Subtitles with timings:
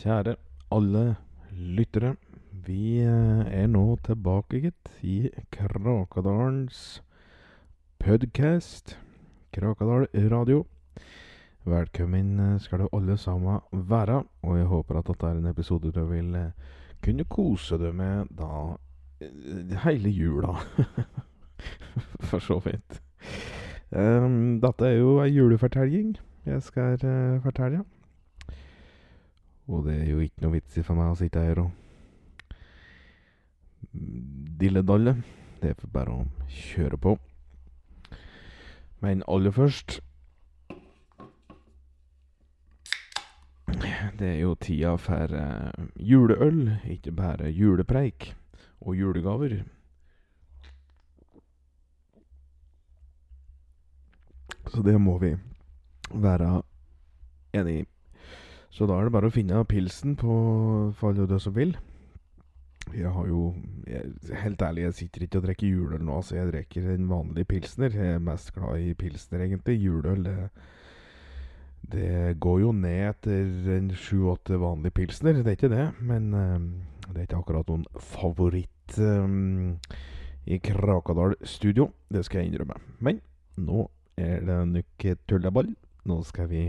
[0.00, 0.32] Kjære
[0.72, 1.16] alle
[1.52, 2.14] lyttere.
[2.64, 7.02] Vi eh, er nå tilbake, gitt, i Krakadalens
[8.00, 8.94] podcast.
[9.52, 10.62] Krakadal radio.
[11.68, 13.60] Velkommen eh, skal du alle sammen
[13.90, 16.72] være, og jeg håper at dette er en episode du vil eh,
[17.04, 18.80] kunne kose deg med da
[19.84, 20.56] hele jula.
[22.30, 23.02] For så vidt.
[23.92, 26.14] Um, dette er jo ei julefortelling
[26.48, 27.84] jeg skal uh, fortelle.
[29.70, 31.70] Og det er jo ikke noe vits i for meg å sitte her og
[34.60, 35.14] dille-dalle.
[35.60, 37.16] Det er bare å kjøre på.
[39.00, 40.00] Men aller først
[44.20, 46.58] Det er jo tida for eh, juleøl,
[46.92, 48.26] ikke bare julepreik
[48.84, 49.54] og julegaver.
[54.68, 55.32] Så det må vi
[56.12, 56.50] være
[57.56, 57.86] enig i.
[58.70, 60.34] Så da er det bare å finne pilsen på
[60.98, 61.74] for alle dere som vil.
[62.94, 63.52] Jeg har jo
[63.86, 67.46] jeg, Helt ærlig, jeg sitter ikke og drikker juleøl nå, så jeg drikker en vanlig
[67.50, 67.94] pilsner.
[67.94, 69.76] Jeg er mest glad i pilsner, egentlig.
[69.82, 70.36] Juleøl, det,
[71.94, 75.38] det går jo ned etter en sju-åtte vanlige pilsner.
[75.38, 76.70] Det er ikke det, men um,
[77.10, 79.74] det er ikke akkurat noen favoritt um,
[80.46, 81.90] i Krakadal studio.
[82.10, 82.78] Det skal jeg innrømme.
[83.02, 83.20] Men
[83.58, 85.74] nå er det nok tulleball.
[86.06, 86.64] Nå skal vi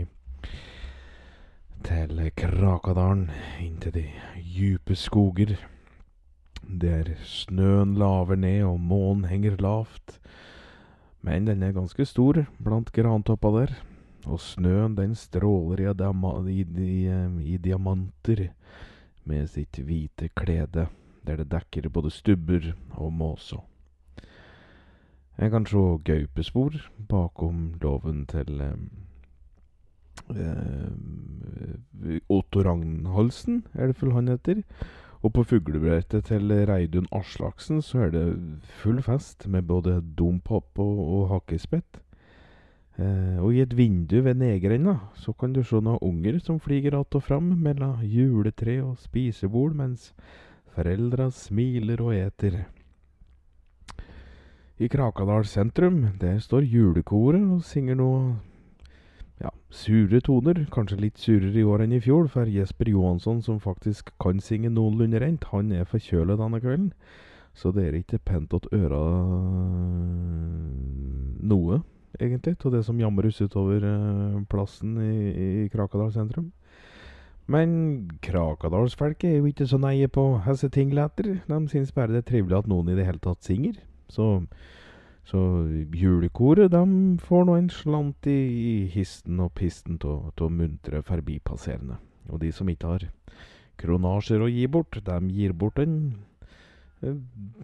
[1.82, 3.26] til Krakadalen,
[3.62, 4.02] inn til de
[4.38, 5.56] djupe skoger.
[6.62, 10.18] Der snøen laver ned og månen henger lavt.
[11.22, 13.74] Men den er ganske stor blant grantoppa der.
[14.26, 18.48] Og snøen den stråler i, i, i, i diamanter
[19.24, 20.86] med sitt hvite klede,
[21.26, 23.62] der det dekker både stubber og måser.
[25.38, 26.76] Jeg kan se gaupespor
[27.08, 28.76] bakom låven til eh,
[32.28, 34.62] Otto Ragnhalsen, er det vel han heter.
[35.22, 38.24] Og på fuglebrettet til Reidun Aslaksen så er det
[38.82, 42.00] full fest med både dompop og, og hakkespett.
[42.98, 47.00] Eh, og i et vindu ved nedgrenda så kan du se noen unger som flyger
[47.00, 50.12] att og fram mellom juletre og spisebord, mens
[50.74, 52.66] foreldra smiler og eter.
[54.78, 58.36] I Krakadal sentrum, der står julekoret og synger noe
[59.42, 60.64] ja, sure toner.
[60.72, 64.70] Kanskje litt surere i år enn i fjor, for Jesper Johansson, som faktisk kan synge
[64.72, 66.92] noenlunde rent, han er forkjøla denne kvelden.
[67.54, 69.02] Så det er ikke pent åt øra
[71.42, 71.82] noe
[72.20, 76.50] egentlig, av det som jamres utover uh, plassen i, i Krakadal sentrum.
[77.50, 77.72] Men
[78.22, 81.40] Krakadalsfolket er jo ikke så neie på hesse ting letter.
[81.48, 83.80] De syns bare det er trivelig at noen i det hele tatt synger.
[84.12, 84.44] Så,
[85.28, 85.38] så
[85.94, 86.82] julekoret de
[87.22, 88.38] får nå en slant i,
[88.72, 92.00] i histen og pisten av muntre forbipasserende.
[92.30, 93.08] Og de som ikke har
[93.80, 95.96] kronasjer å gi bort, de gir bort en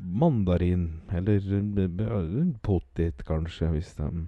[0.01, 4.27] mandarin, eller en potet, kanskje, hvis de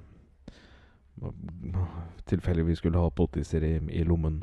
[2.31, 4.43] tilfeldigvis skulle ha pottiser i, i, lommen.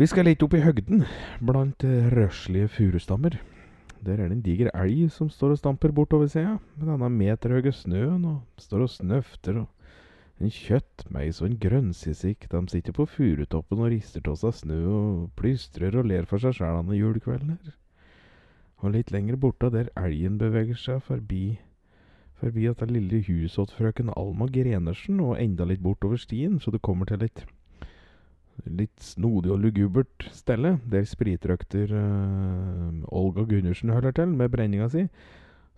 [0.00, 1.04] Vi skal litt opp i høgden,
[1.44, 1.84] blant
[2.14, 3.36] røslige furustammer.
[4.04, 7.72] Der er det en diger elg som står og stamper bortover sida, med denne meterhøye
[7.72, 13.82] snøen, og står og snøfter, og en kjøttmeis og en grønnsisik, de sitter på furutoppen
[13.82, 17.74] og rister av seg snø og plystrer og ler for seg sjæl denne julekvelden her.
[18.80, 21.58] Og litt lenger borte, der elgen beveger seg forbi
[22.40, 26.78] forbi dette lille huset til frøken Alma Grenersen, og enda litt bortover stien, så du
[26.80, 27.44] kommer til et
[28.66, 35.06] litt snodig og lugubert stelle, der spritrøkter uh, Olga Gundersen hører til med brenninga si,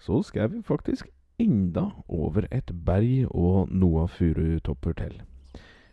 [0.02, 1.10] så skal vi faktisk
[1.42, 5.20] enda over et berg og noe furutopper til.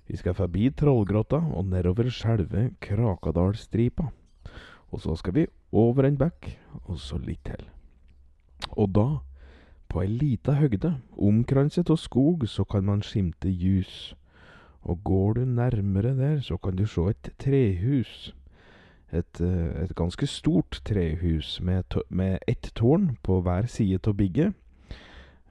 [0.10, 4.10] Vi skal forbi Trollgrotta og nedover selve Krakadalstripa.
[4.90, 6.58] Og så skal vi over en bekk,
[6.90, 7.62] og så litt til.
[8.72, 9.08] Og da
[9.90, 14.16] på ei lita høgde, omkranset av skog, så kan man skimte ljus.
[14.82, 18.36] Og går du nærmere der, så kan du se et trehus.
[19.12, 24.54] Et, eh, et ganske stort trehus med, med ett tårn på hver side av bygget.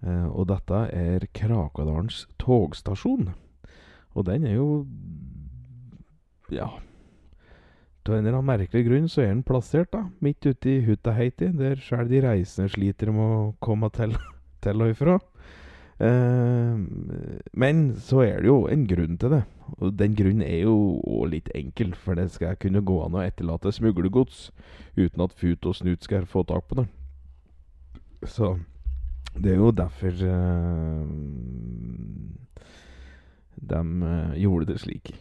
[0.03, 3.33] Eh, og dette er Krakadalens togstasjon.
[4.15, 4.87] Og den er jo
[6.51, 6.79] Ja.
[8.09, 11.51] Av en eller annen merkelig grunn så er den plassert da, midt ute i Hutaheiti,
[11.53, 14.15] der sjøl de reisende sliter med å komme til,
[14.65, 15.19] til og ifra.
[15.99, 16.79] Uh,
[17.59, 19.43] men så er det jo en grunn til det.
[19.83, 23.25] Og den grunnen er jo òg litt enkel, for det skal kunne gå an å
[23.25, 24.49] etterlate smuglergods
[24.97, 26.87] uten at Fut og Snut skal få tak på det.
[28.27, 28.57] Så
[29.39, 31.03] det er jo derfor uh,
[33.59, 35.13] de uh, gjorde det slik.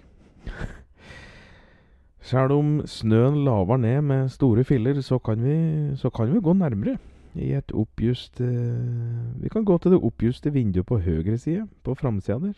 [2.27, 5.57] Sjøl om snøen laver ned med store filler, så kan vi,
[5.97, 6.97] så kan vi gå nærmere.
[7.37, 11.93] I et oppjust eh, Vi kan gå til det oppjuste vinduet på høyre side, på
[11.95, 12.57] framsida der.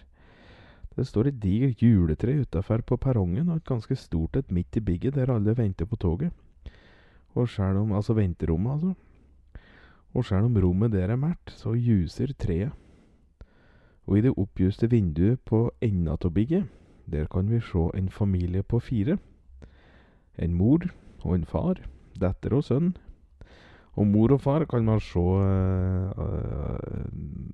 [0.95, 4.83] Det står et digert juletre utafor på perrongen, og et ganske stort et midt i
[4.83, 6.31] bygget, der alle venter på toget.
[7.35, 8.93] Og sjæl om Altså venterommet, altså.
[10.13, 12.71] Og sjæl om rommet der er mørkt, så ljuser treet.
[14.07, 16.65] Og i det oppjuste vinduet på enda av bygget,
[17.05, 19.17] der kan vi se en familie på fire.
[20.37, 20.79] En mor
[21.21, 21.79] og en far,
[22.19, 22.95] datter og sønn.
[23.99, 26.07] Og mor og far kan man se uh,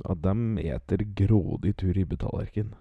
[0.05, 2.73] at de eter grådig tur ribbetallerken.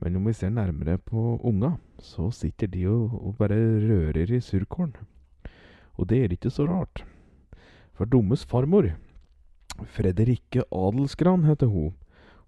[0.00, 4.40] Men om vi ser nærmere på unga, så sitter de og, og bare rører i
[4.40, 4.96] surkålen.
[6.00, 7.04] Og det er ikke så rart.
[7.92, 8.88] For Dummes farmor,
[9.92, 11.92] Fredrikke Adelsgran heter hun,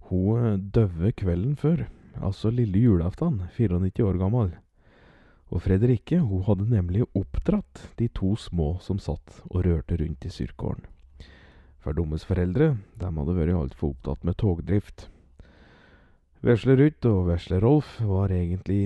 [0.08, 1.84] hun eh, døde kvelden før,
[2.16, 4.54] altså lille julaften, 94 år gammel.
[5.54, 10.32] Og Fredrikke hun hadde nemlig oppdratt de to små som satt og rørte rundt i
[10.34, 10.82] surkålen.
[11.84, 15.06] For Dummes foreldre de hadde vært altfor opptatt med togdrift.
[16.44, 18.80] Vesle Ruth og Vesle Rolf var egentlig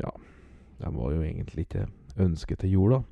[0.00, 0.12] Ja,
[0.80, 1.84] de var jo egentlig ikke
[2.16, 3.02] ønsket til jorda.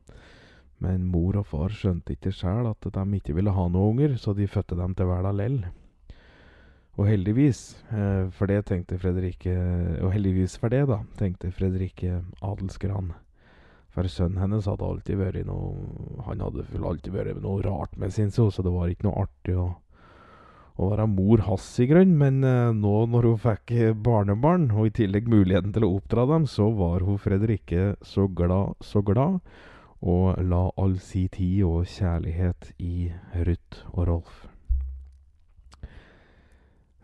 [0.79, 4.33] Men mor og far skjønte ikke sjæl at de ikke ville ha noen unger, så
[4.33, 5.61] de fødte dem til verden lell.
[6.99, 7.63] Og heldigvis
[7.95, 9.55] eh, for det tenkte Fredrikke
[10.03, 13.13] Og heldigvis for det, da, tenkte Fredrikke Adelsgran.
[13.95, 18.35] For sønnen hennes hadde alltid vært noe Han hadde alltid vært noe rart med sin
[18.35, 19.69] så det var ikke noe artig å
[20.79, 22.15] å være mor hans i grunnen.
[22.21, 23.73] men eh, nå når hun fikk
[24.07, 28.79] barnebarn, og i tillegg muligheten til å oppdra dem, så var hun Fredrikke så glad,
[28.79, 29.41] så glad,
[29.99, 33.11] og la all si tid og kjærlighet i
[33.43, 34.47] Ruth og Rolf.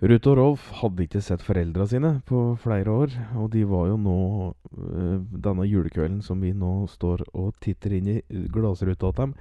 [0.05, 3.95] Ruth og Rolf hadde ikke sett foreldra sine på flere år, og de var jo
[3.97, 4.17] nå
[4.53, 8.19] eh, Denne julekvelden som vi nå står og titter inn i
[8.53, 9.33] glassruta til dem,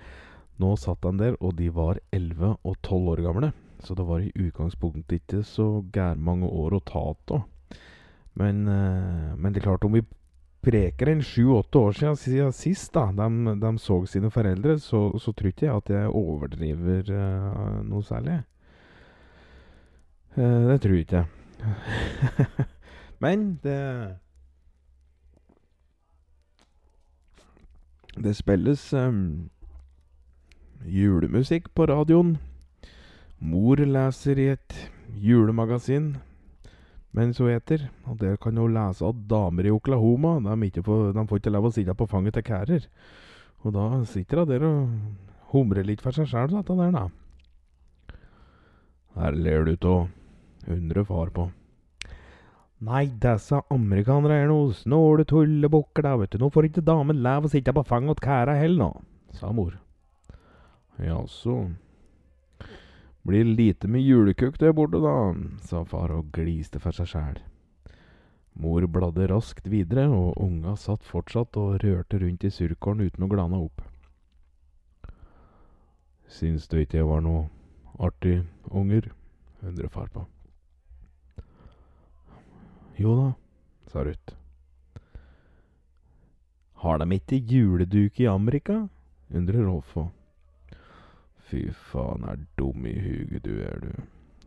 [0.63, 3.50] nå satt de der, og de var 11 og 12 år gamle.
[3.83, 5.83] Så det var i utgangspunktet ikke så
[6.15, 7.44] mange år å ta av.
[8.39, 10.06] Men, eh, men, det er klart, om vi
[10.63, 15.36] preker en sju-åtte år siden, siden sist da, de, de, så sine foreldre, så, så
[15.36, 18.39] tror ikke jeg at jeg overdriver uh, noe særlig.
[20.38, 21.25] Uh, det tror jeg ikke.
[23.24, 23.80] men det
[28.13, 29.50] Det spilles um,
[30.85, 32.35] julemusikk på radioen.
[33.39, 34.75] Mor leser i et
[35.18, 36.13] julemagasin
[37.13, 41.27] mens hun eter, og der kan hun lese at damer i Oklahoma de, får, de
[41.29, 42.88] får ikke lov å sitte på fanget til kærer.
[43.62, 44.89] Og da sitter hun der og
[45.53, 48.18] humrer litt for seg sjæl, dette der, da.
[49.13, 50.07] Her ler du av,
[50.68, 51.50] undrer far på.
[52.83, 56.42] Nei, disse amerikanere er noe snåle tullebukker, da, vet du.
[56.42, 59.77] Nå får ikke damen lov å sitte på fanget til kæra heller, nå, sa mor.
[61.00, 61.56] Jaså.
[63.24, 65.15] Blir lite med julekuk der borte, da,
[65.63, 67.39] sa far og gliste for seg sjæl.
[68.60, 73.31] Mor bladde raskt videre, og unga satt fortsatt og rørte rundt i surkålen uten å
[73.31, 73.81] glane opp.
[76.27, 77.48] Syns du ikke jeg var noe
[77.96, 79.13] artig, unger?
[79.63, 80.27] undrer far på.
[82.97, 83.33] Jo da,
[83.91, 84.35] sa Ruth.
[86.83, 88.88] Har de ikke juleduk i Amerika?
[89.33, 90.09] undrer Rolf på.
[91.50, 94.03] Fy faen, er dum i huget du er, du,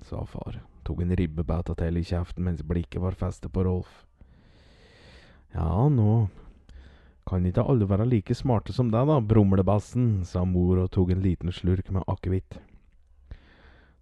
[0.06, 0.60] sa far.
[0.86, 4.04] Tok en ribbebæta til i kjeften mens blikket var festet på Rolf.
[5.54, 6.28] Ja, nå
[7.26, 11.24] kan ikke alle være like smarte som deg, da, brumlebassen, sa mor og tok en
[11.24, 12.60] liten slurk med akevitt.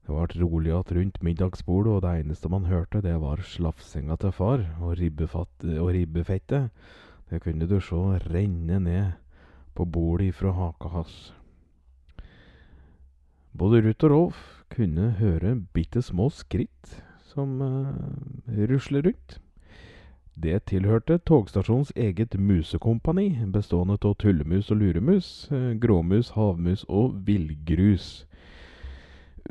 [0.04, 4.32] Det ble rolig igjen rundt middagsbordet, og det eneste man hørte, det var slafsinga til
[4.36, 6.68] far, og, og ribbefettet,
[7.30, 9.12] det kunne du se renne ned
[9.74, 11.32] på bordet ifra haka hans.
[13.56, 14.42] Både Ruth og Rolf
[14.74, 17.96] kunne høre bitte små skritt som uh,
[18.68, 19.38] rusler rundt.
[20.34, 28.26] Det tilhørte togstasjonens eget musekompani, bestående av tullemus og luremus, uh, gråmus, havmus og villgrus.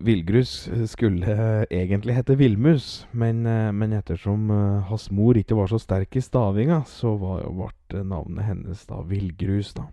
[0.01, 1.35] Villgrus skulle
[1.69, 4.49] egentlig hete villmus, men, uh, men ettersom
[4.89, 9.85] hans mor ikke var så sterk i stavinga, så ble navnet hennes da Villgrus, da.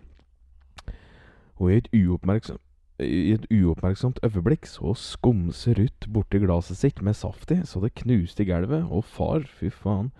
[1.61, 2.63] Hun er ikke uoppmerksomt
[3.03, 7.95] i et uoppmerksomt øyeblikk så skumser Ruth borti glasset sitt med saft i, så det
[8.01, 10.11] knuste i gulvet, og far, fy faen,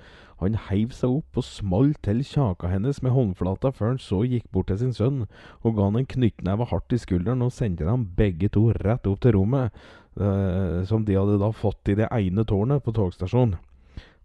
[0.42, 4.48] han heiv seg opp og smalt til kjaka hennes med håndflata før han så gikk
[4.54, 5.20] bort til sin sønn
[5.62, 9.22] og ga han en knyttneve hardt i skulderen og sendte dem begge to rett opp
[9.22, 9.70] til rommet,
[10.18, 13.60] eh, som de hadde da fått i det ene tårnet på togstasjonen.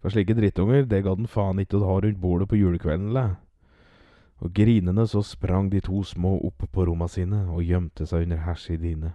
[0.01, 3.37] For slike drittunger, det ga den faen ikke å ha rundt bordet på julekvelden, eller?
[4.43, 8.43] Og grinende så sprang de to små opp på romma sine og gjemte seg under
[8.45, 9.13] hersedine.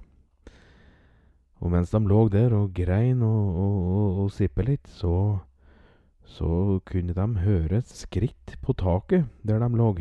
[1.62, 5.38] Og mens de lå der og grein og, og, og, og sippe litt, så,
[6.26, 9.93] så kunne de høre et skritt på taket der de lå.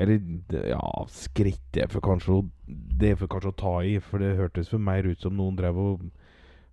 [0.00, 0.80] Eller, ja,
[1.12, 4.72] skritt det er for kanskje, det er for kanskje å ta i, for det hørtes
[4.72, 6.06] for mer ut som noen drev og,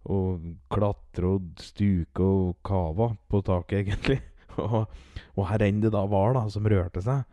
[0.07, 4.21] og klatre og stuke og kava på taket, egentlig.
[4.63, 4.87] og,
[5.35, 7.27] og her enn det da var, da, som rørte seg,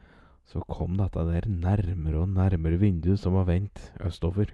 [0.46, 4.52] så kom dette der nærmere og nærmere vinduet som var vendt østover.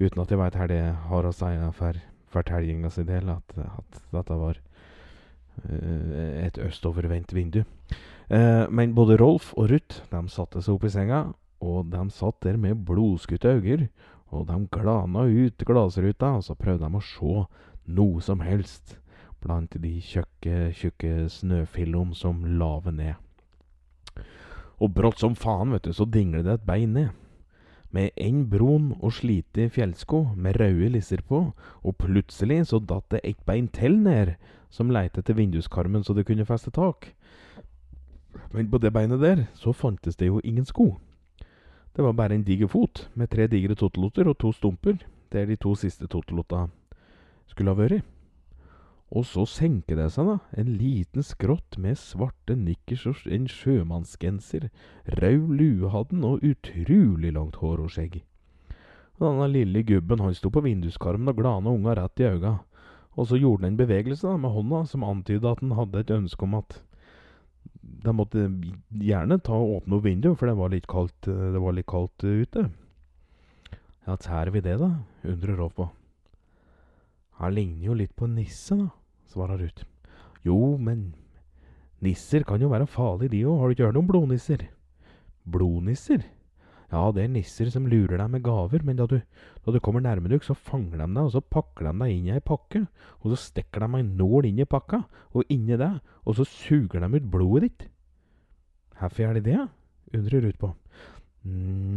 [0.00, 1.98] Uten at jeg veit her det har å si for
[2.32, 4.56] fortellinga si del, at, at, dette var
[5.68, 7.62] uh, et østovervendt vindu.
[8.32, 11.26] Uh, men både Rolf og Ruth de satte seg opp i senga,
[11.62, 13.90] og de satt der med blodskutte øyne.
[14.32, 17.34] Og de glana ut glassruta, og så prøvde de å se
[17.92, 18.96] noe som helst
[19.42, 23.31] blant de tjukke, tjukke snøfillene som laver ned.
[24.82, 27.10] Og brått som faen, vet du, så dingler det et bein ned.
[27.92, 31.52] Med en brun og slite fjellsko med røde lisser på,
[31.84, 34.34] og plutselig så datt det et bein til ned,
[34.72, 37.12] som leite etter vinduskarmen så det kunne feste tak.
[38.50, 40.96] Men på det beinet der så fantes det jo ingen sko.
[41.92, 44.96] Det var bare en diger fot, med tre digre totolotter og to stumper,
[45.32, 46.66] der de to siste totelotta
[47.46, 48.11] skulle ha vært.
[49.12, 54.70] Og så senker det seg, da, en liten skrått med svarte nikkers og en sjømannsgenser,
[55.20, 58.22] rød lue og utrolig langt hår og skjegg.
[59.18, 62.54] Og denne lille gubben han sto på vinduskarmen og glana unga rett i auga,
[63.12, 66.14] og så gjorde han en bevegelse da, med hånda som antyda at han hadde et
[66.16, 66.78] ønske om at
[67.82, 68.46] de måtte
[68.96, 72.24] gjerne ta og åpne opp vinduet, for det var litt kaldt, det var litt kaldt
[72.24, 72.64] ute.
[74.08, 74.88] Ja, tær vi det, da?
[75.28, 75.90] undrer Rolf på.
[77.44, 78.88] Han ligner jo litt på nisse, da
[79.30, 79.86] svarer Ruth.
[80.42, 81.12] Jo, men
[82.02, 83.58] nisser kan jo være farlige, de òg.
[83.60, 84.66] Har du ikke hørt om blodnisser?
[85.44, 86.24] Blodnisser?
[86.92, 89.16] Ja, det er nisser som lurer deg med gaver, men da du,
[89.64, 92.28] da du kommer nærme nok, så fanger de deg, og så pakker de deg inn
[92.28, 92.82] i ei pakke,
[93.22, 95.00] og så stikker de ei nål inn i pakka,
[95.32, 97.88] og inni deg, og så suger de ut blodet ditt.
[98.98, 99.62] Hvorfor er de det,
[100.12, 100.74] undrer Ruth på.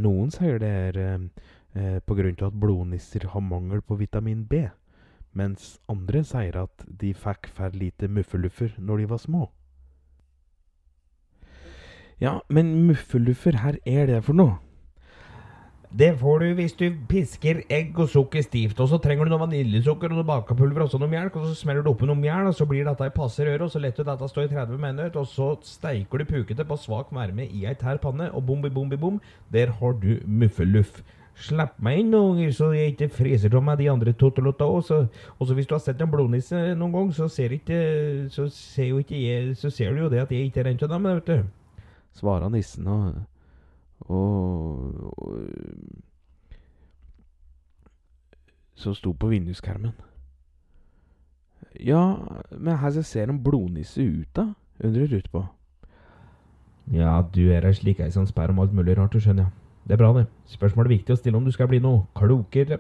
[0.05, 1.27] Noen sier det er eh,
[1.75, 4.63] eh, på grunn av at blodnisser har mangel på vitamin B
[5.36, 9.50] mens andre sier at de fikk for lite muffeluffer når de var små.
[12.22, 14.62] Ja, men muffeluffer, her er det for noe?
[15.96, 18.80] Det får du hvis du pisker egg og sukker stivt.
[18.84, 21.38] Og så trenger du noe vaniljesukker og noe bakepulver og noe melk.
[21.39, 23.63] Og så smeller du oppi noe mel, og så blir dette i passe røre.
[23.63, 25.20] Og så lar du dette stå i 30 minutter.
[25.22, 28.27] Og så steiker du pukete på svak varme i ei tær panne.
[28.36, 29.22] Og bom, bom, bom,
[29.54, 31.00] der har du muffeluff.
[31.36, 34.88] Slipp meg inn unger, så jeg ikke friser av meg de andre totolotta òg.
[35.36, 37.80] Og så hvis du har sett en blodnisse noen gang, så ser, ikke,
[38.32, 40.80] så ser, jo ikke jeg, så ser du jo det at jeg ikke er en
[40.88, 41.82] av dem, vet du.
[42.15, 43.18] Svarer nissen og,
[44.08, 45.39] og, og
[48.75, 49.92] Så sto på vinduskarmen.
[51.80, 52.15] Ja,
[52.51, 54.54] men her ser en blodnisse ut, da?
[54.84, 55.46] undrer Ruth på.
[56.92, 59.48] Ja, du er ei slik ei som sperrer om alt mulig rart, du skjønner.
[59.48, 59.64] Ja.
[59.86, 60.25] Det er bra, det.
[60.50, 62.80] Spørsmålet er viktig å stille om du skal bli noe klokere.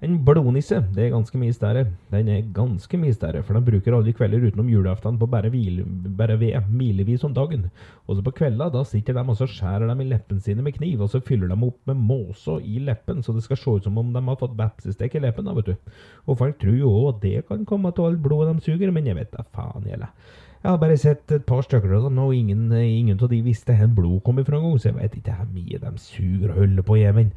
[0.00, 1.82] En blodnisse det er ganske mye større.
[2.08, 5.84] Den er ganske mye større, for den bruker alle kvelder utenom julaften på bare, hvile,
[6.16, 7.66] bare ved milevis om dagen.
[8.08, 10.78] Og så på kvelda da sitter de og så skjærer de i leppene sine med
[10.78, 13.90] kniv, og så fyller de opp med måse i leppen, så det skal se ut
[13.90, 15.44] som om de har fått vepsestek i leppen.
[15.44, 15.96] da, vet du.
[16.24, 19.12] Og folk tror jo òg at det kan komme av alt blodet de suger, men
[19.12, 20.16] jeg vet da faen, gjelder.
[20.60, 23.72] Jeg har bare sett et par stykker av dem, og ingen, ingen av de visste
[23.78, 26.84] hvor blod kom ifra engang, så jeg vet ikke hvor mye de suger og holder
[26.84, 27.30] på, med.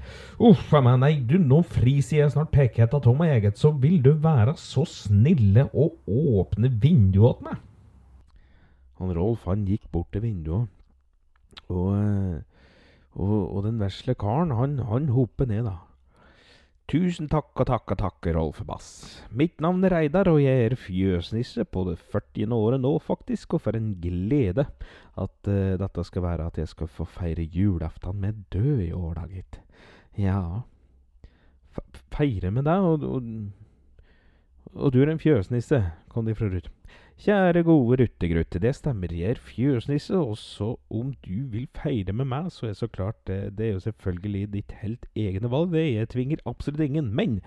[0.43, 4.01] uff a meg, nei, du, nå friser jeg snart pekkhetta av meg, eget, så vil
[4.03, 7.63] du være så snille å åpne vinduet til meg?
[8.99, 10.67] Han Rolf, han gikk bort til vinduet,
[11.71, 12.43] og,
[13.15, 15.79] og, og den vesle karen, han, han hopper ned, da.
[16.93, 18.87] Tusen takk og takk og takk, Rolf Bass.
[19.33, 22.53] Mitt navn er Reidar, og jeg er fjøsnisse på det 40.
[22.53, 24.67] året nå, faktisk, og for en glede
[25.17, 29.17] at uh, dette skal være at jeg skal få feire julaften med død i år,
[29.17, 29.57] da, gitt.
[30.21, 30.61] Ja
[32.13, 33.25] Feire med deg, og, og,
[34.75, 35.81] og, du er en fjøsnisse,
[36.13, 36.69] kom det fra Ruth.
[37.21, 42.25] Kjære gode ruttegrutte, det stemmer, jeg er fjøsnisse, og så om du vil feire med
[42.25, 45.83] meg, så er så klart det, det er jo selvfølgelig ditt helt egne valg, det,
[45.93, 47.11] jeg tvinger absolutt ingen.
[47.13, 47.39] Men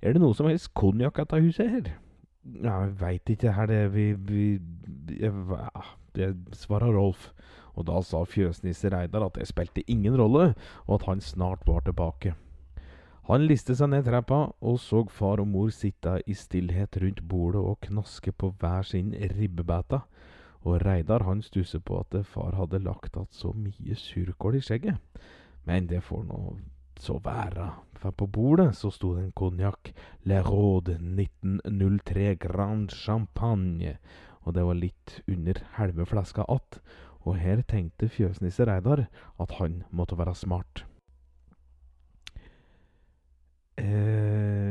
[0.00, 1.92] er det noe som helst konjakk dette huset her?
[2.42, 4.46] Ja, jeg veit ikke, her det vi, vi
[5.20, 5.32] jeg,
[6.16, 7.28] det svarer Rolf,
[7.76, 10.54] og da sa fjøsnisse Reidar at det spilte ingen rolle,
[10.88, 12.34] og at han snart var tilbake.
[13.28, 17.62] Han liste seg ned trappa og så far og mor sitte i stillhet rundt bordet
[17.62, 20.00] og knaske på hver sin ribbebæta,
[20.66, 25.22] og Reidar han stusset på at far hadde lagt igjen så mye surkål i skjegget.
[25.66, 26.42] Men det får nå
[26.98, 29.94] så være, for på bordet så sto det en konjakk
[30.26, 33.96] Le Rode 1903 Grand Champagne,
[34.42, 36.80] og det var litt under halve flaska att,
[37.22, 39.06] og her tenkte fjøsnisse Reidar
[39.38, 40.84] at han måtte være smart.
[43.78, 44.62] Eh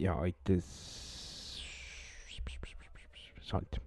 [0.00, 0.60] Ja, ikke
[3.42, 3.80] Sant.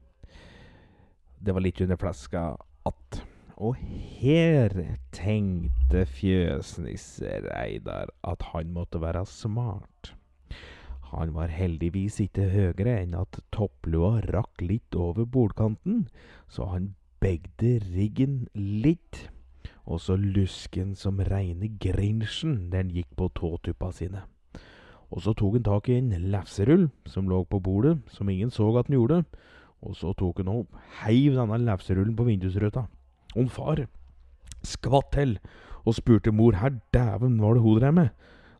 [1.39, 3.21] Det var litt under flaska att.
[3.57, 3.77] Og
[4.19, 4.73] her
[5.15, 10.13] tenkte fjøsnisse Reidar at han måtte være smart.
[11.13, 16.07] Han var heldigvis ikke høyere enn at topplua rakk litt over bordkanten,
[16.49, 19.27] så han begde riggen litt,
[19.83, 24.23] og så lusken som reine Grinchen den gikk på tåtuppa sine.
[25.13, 28.71] Og så tok han tak i en lefserull som lå på bordet, som ingen så
[28.79, 29.23] at han gjorde,
[29.83, 32.87] og så tok han og heiv denne lefserullen på vindusruta.
[33.35, 33.83] Og far
[34.63, 35.37] skvatt til
[35.83, 38.09] og spurte mor her dæven var det hun drev med.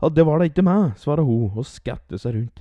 [0.01, 2.59] Ja, det var da ikke meg, svarer hun og skatte seg rundt.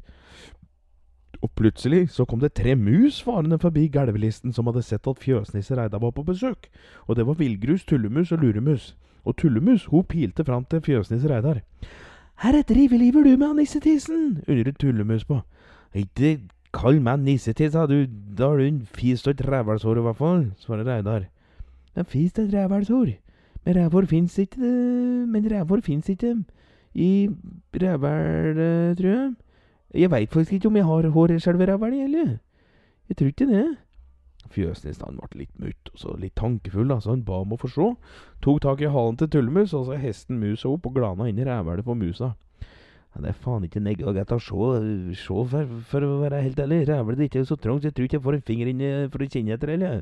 [1.42, 5.74] Og plutselig så kom det tre mus farende forbi gelvelisten som hadde sett at fjøsnisse
[5.74, 6.68] Reidar var på besøk,
[7.08, 8.92] og det var villgrus, tullemus og luremus.
[9.24, 11.62] Og tullemus hun pilte fram til fjøsnisse Reidar.
[12.42, 14.42] Herre driveliver du med, nissetissen?
[14.48, 15.40] undret tullemus på.
[15.94, 16.40] Ikke
[16.74, 17.86] kall meg nissetiss, da,
[18.38, 21.28] da har du en fis og et rævelsår i hvert fall, svarer Reidar.
[21.96, 23.14] En fis og et rævelsår?
[23.64, 24.58] Men rævhår fins ikke,
[25.26, 26.36] men rævhår fins ikke
[26.94, 27.28] i
[27.74, 29.34] rævhæl, tror jeg.
[29.94, 32.36] Jeg veit faktisk ikke om jeg har hår i selve rævelen, eller?
[33.08, 33.64] Jeg tror ikke det.
[34.52, 37.88] Fjøsnissen ble litt mutt og så litt tankefull, så han ba om å få se.
[38.44, 41.46] Tok tak i halen til tullemus, og så hesten musa opp og glana inn i
[41.46, 42.32] rævhælet på musa.
[43.12, 44.68] Det er faen ikke negagett å se,
[45.20, 46.86] se for, for, å være helt ærlig.
[46.88, 49.28] Rævhølet er ikke så trangt, jeg tror ikke jeg får en finger inn for å
[49.28, 50.00] kjenne etter, eller?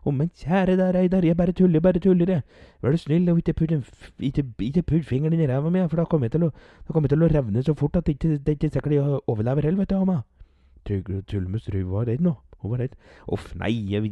[0.00, 2.44] Å, men kjære deg, Reidar, jeg bare tuller, bare tuller, jeg.
[2.80, 6.38] Vær så snill og ikke putt, fingeren inn i ræva mi, for da kommer jeg
[6.38, 6.52] til å,
[6.88, 9.82] jeg til å revne så fort at det ikke, det ikke sikkert jeg overlever heller,
[9.82, 10.22] vet du, Amma.
[10.88, 12.36] Tullemus var redd nå.
[12.60, 12.96] Hun var redd.
[13.28, 14.08] Uff, nei, jeg,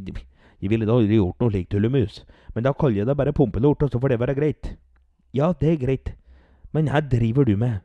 [0.61, 2.23] jeg ville da aldri gjort noe slikt, Tullemus.
[2.55, 4.73] Men da kaller jeg deg bare Pumpelort, og så får det være greit.
[5.37, 6.13] Ja, det er greit.
[6.73, 7.81] Men hva driver du med?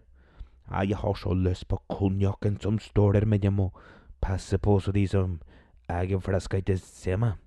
[0.71, 3.71] Jeg har så lyst på konjakken som står der, men jeg må
[4.23, 5.39] passe på så de som
[5.91, 7.42] eier flaska ikke ser meg.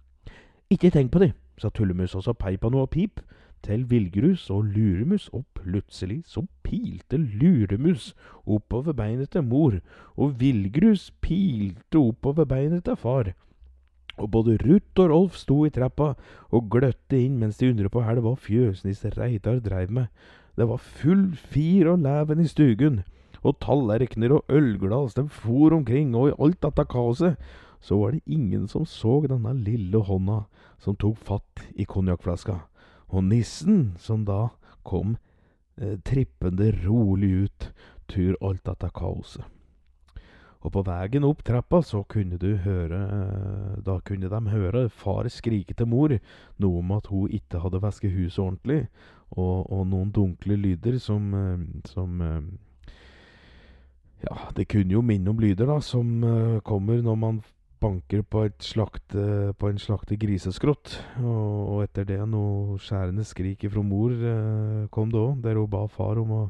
[0.70, 1.30] Ikke tenk på det,
[1.62, 3.20] sa Tullemus, og så peip han noe pip
[3.62, 9.76] til Villgrus og Luremus, og plutselig så pilte Luremus oppover beinet til mor,
[10.16, 13.30] og Villgrus pilte oppover beinet til far.
[14.18, 16.14] Og både Ruth og Rolf sto i trappa
[16.50, 20.08] og gløtte inn mens de undret på hva det var fjøsnisse Reidar dreiv med.
[20.56, 23.04] Det var full fir og leven i stugen,
[23.44, 27.36] og tallerkener og ølglass de for omkring, og i alt dette kaoset
[27.80, 30.44] så var det ingen som så denne lille hånda
[30.82, 32.60] som tok fatt i konjakkflaska,
[33.08, 34.48] og nissen som da
[34.86, 35.16] kom
[35.76, 37.70] eh, trippende rolig ut
[38.06, 39.44] tur alt dette kaoset.
[40.66, 45.28] Og på veien opp trappa så kunne du høre eh, Da kunne de høre far
[45.30, 46.16] skrike til mor
[46.58, 48.86] noe om at hun ikke hadde vasket huset ordentlig,
[49.30, 52.40] og, og noen dunkle lyder som, eh, som eh,
[54.26, 56.24] Ja, det kunne jo minne om lyder da, som
[56.64, 57.42] kommer når man
[57.80, 60.96] banker på, slakte, på en slakte griseskrott.
[61.22, 65.70] Og, og etter det noe skjærende skrik fra mor eh, kom det òg, der hun
[65.72, 66.44] ba far om å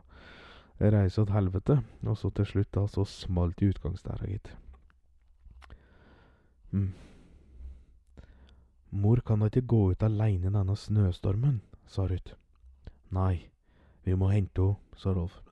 [0.81, 1.81] reise til helvete.
[2.07, 4.53] Og så til slutt da, så smalt i utgangsdæra, gitt.
[6.75, 6.93] Mm.
[8.97, 11.61] Mor kan da ikke gå ut aleine denne snøstormen,
[11.91, 12.37] sa Ruth.
[13.15, 13.47] Nei,
[14.07, 15.46] vi må hente henne, sa Rolf.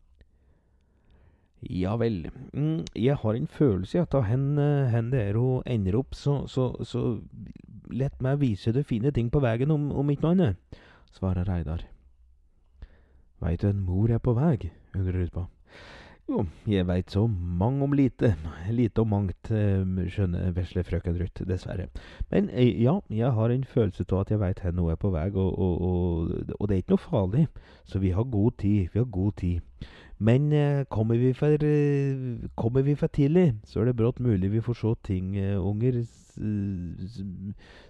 [1.70, 2.28] Ja vel.
[2.52, 4.58] Mm, jeg har en følelse av at hen,
[4.90, 7.20] hen det er hun ender opp, så, så, så
[7.92, 10.78] lett meg vise deg fine ting på veien om, om ikke noe annet,
[11.14, 11.86] svarer Reidar.
[13.44, 14.70] Veit du en mor er på vei?
[14.94, 15.46] undrer på.
[16.24, 18.32] Jo, jeg veit så mang om lite.
[18.78, 21.90] Lite om mangt, skjønner vesle frøken Ruth, dessverre.
[22.30, 25.26] Men ja, jeg har en følelse av at jeg veit hvor noe er på vei,
[25.34, 27.44] og, og, og, og det er ikke noe farlig.
[27.84, 28.88] Så vi har god tid.
[28.94, 29.60] Vi har god tid.
[30.18, 34.52] Men eh, kommer, vi for, eh, kommer vi for tidlig, så er det brått mulig
[34.52, 36.04] vi får se ting, eh, unger,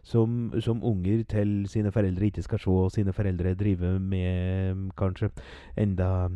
[0.03, 5.31] som, som, unger til sine foreldre ikke skal se, og sine foreldre drive med, kanskje.
[5.77, 6.29] Enda,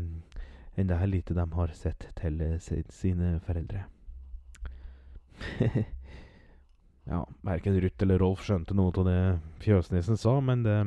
[0.79, 3.85] enda lite de har sett til sine foreldre.
[7.13, 9.19] ja, verken Ruth eller Rolf skjønte noe av det
[9.65, 10.79] Fjøsnesen sa, men det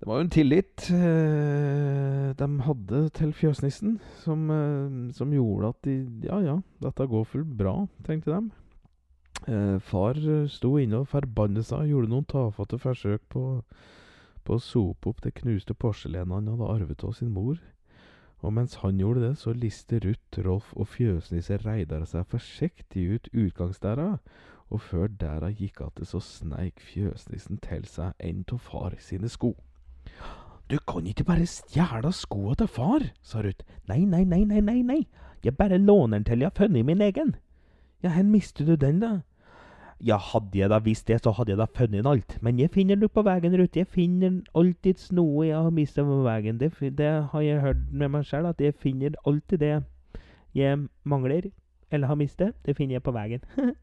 [0.00, 5.80] det var jo en tillit eh, de hadde til fjøsnissen, som, eh, som, gjorde at
[5.84, 7.74] de Ja, ja, dette går fullt bra,
[8.06, 8.40] tenkte de.
[9.52, 13.44] Eh, far eh, sto inne og forbannet seg og gjorde noen tafatte forsøk på,
[14.48, 17.60] på å sope opp det knuste porselenet han hadde arvet av sin mor.
[18.40, 23.28] Og mens han gjorde det, så liste Ruth, Rolf og fjøsnisse Reidar seg forsiktig ut
[23.36, 24.16] utgangsdæra,
[24.70, 29.56] og før dæra gikk att, så sneik fjøsnissen til seg en av far sine sko.
[30.70, 33.64] Du kan ikke bare stjele skoa til far, sa Ruth.
[33.88, 35.06] Nei, nei, nei, nei, nei, nei,
[35.44, 37.34] jeg bare låner den til jeg har funnet min egen.
[38.02, 39.20] Ja, hen mister du den, da?
[40.00, 42.38] Ja, hadde jeg da visst det, så hadde jeg da funnet alt.
[42.40, 43.76] Men jeg finner den på veien, Ruth.
[43.76, 46.60] Jeg finner alltid noe jeg har mistet på veien.
[46.60, 49.74] Det, det har jeg hørt med meg selv, at jeg finner alltid det
[50.56, 51.50] jeg mangler
[51.90, 52.56] eller har mistet.
[52.64, 53.44] Det finner jeg på veien.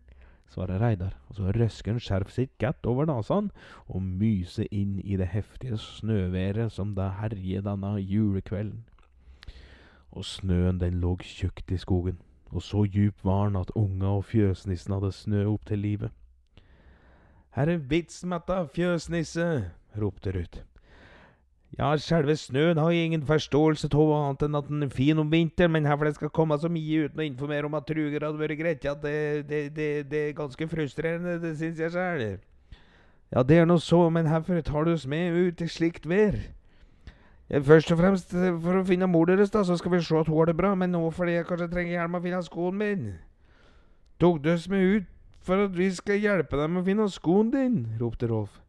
[0.49, 3.49] svarer Reidar, og så røsker han skjerfet sitt godt over nesen
[3.87, 8.85] og myser inn i det heftige snøværet som da herjer denne julekvelden.
[10.15, 12.17] Og snøen den lå tjukt i skogen
[12.51, 16.11] og så djup var den at unga og fjøsnissen hadde snø opp til livet.
[17.57, 19.45] Her er vits vitsmetta, fjøsnisse,
[19.97, 20.59] ropte Ruth.
[21.75, 25.31] Ja, selve snøen har jeg ingen forståelse av annet enn at den er fin om
[25.31, 28.39] vinteren, men herfor det skal komme så mye uten å informere om at truger hadde
[28.39, 32.23] vært greit, ja, det, det, det, det er ganske frustrerende, det syns jeg sjøl.
[33.33, 36.39] Ja, det er nå så, men herfor tar du oss med ut i slikt vær?
[37.47, 40.27] Først og fremst eh, for å finne mor deres, da, så skal vi se at
[40.27, 42.79] hun har det bra, men nå fordi jeg kanskje trenger hjelp med å finne skoen
[42.81, 43.05] min.
[44.19, 45.09] Tok du meg ut
[45.47, 47.77] for at vi skal hjelpe deg med å finne skoen din?
[48.01, 48.59] ropte Rolf.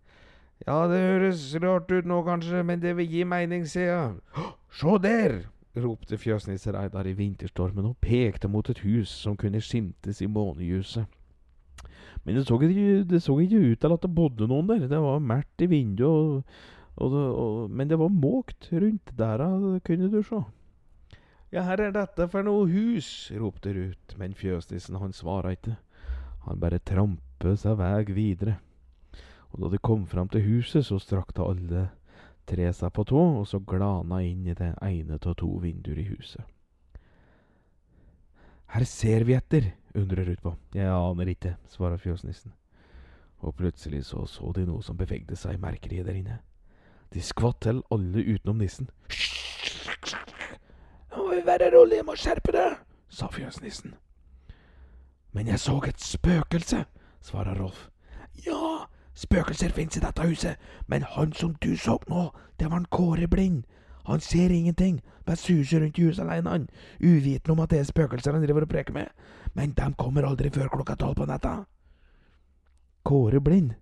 [0.66, 4.48] Ja, det høres rart ut nå, kanskje, men det vil gi mening, sier jeg.
[4.74, 5.40] Se der!
[5.78, 11.06] ropte fjøsnisse Reidar i vinterstormen og pekte mot et hus som kunne skimtes i månelyset.
[12.24, 14.88] Men det så, ikke, det så ikke ut til at det bodde noen der.
[14.90, 16.42] Det var mørkt i vinduet, og,
[16.98, 19.44] og, og, men det var måkt rundt der,
[19.86, 20.42] kunne du se.
[21.54, 25.78] Ja, her er dette for noe hus, ropte Ruth, men fjøsnissen han svara ikke.
[26.44, 28.58] Han bare trampet seg vei videre
[29.52, 31.88] og da de kom fram til huset, så strakte alle
[32.48, 36.08] tre seg på tå, og så glana inn i det ene av to vinduer i
[36.08, 36.44] huset.
[38.68, 40.52] Her ser vi etter, undrer Ruth på.
[40.76, 42.52] Jeg aner ikke, svarer fjøsnissen.
[43.40, 46.38] Og plutselig så så de noe som bevegde seg i merkeriet der inne.
[47.14, 48.90] De skvatt til, alle utenom nissen.
[51.10, 52.76] Nå må vi være rolige, må skjerpe deg,
[53.08, 53.94] sa fjøsnissen.
[55.32, 56.84] Men jeg så et spøkelse,
[57.24, 57.88] svarer Rolf.
[58.46, 58.86] Ja,
[59.18, 62.28] Spøkelser fins i dette huset, men han som du så nå,
[62.60, 63.64] det var en Kåre Blind.
[64.06, 66.68] Han ser ingenting, bare suser rundt i huset alene, han,
[67.00, 69.10] uvitende om at det er spøkelser han driver og preker med.
[69.58, 71.56] Men de kommer aldri før klokka tolv på natta.
[73.02, 73.74] Kåre Blind?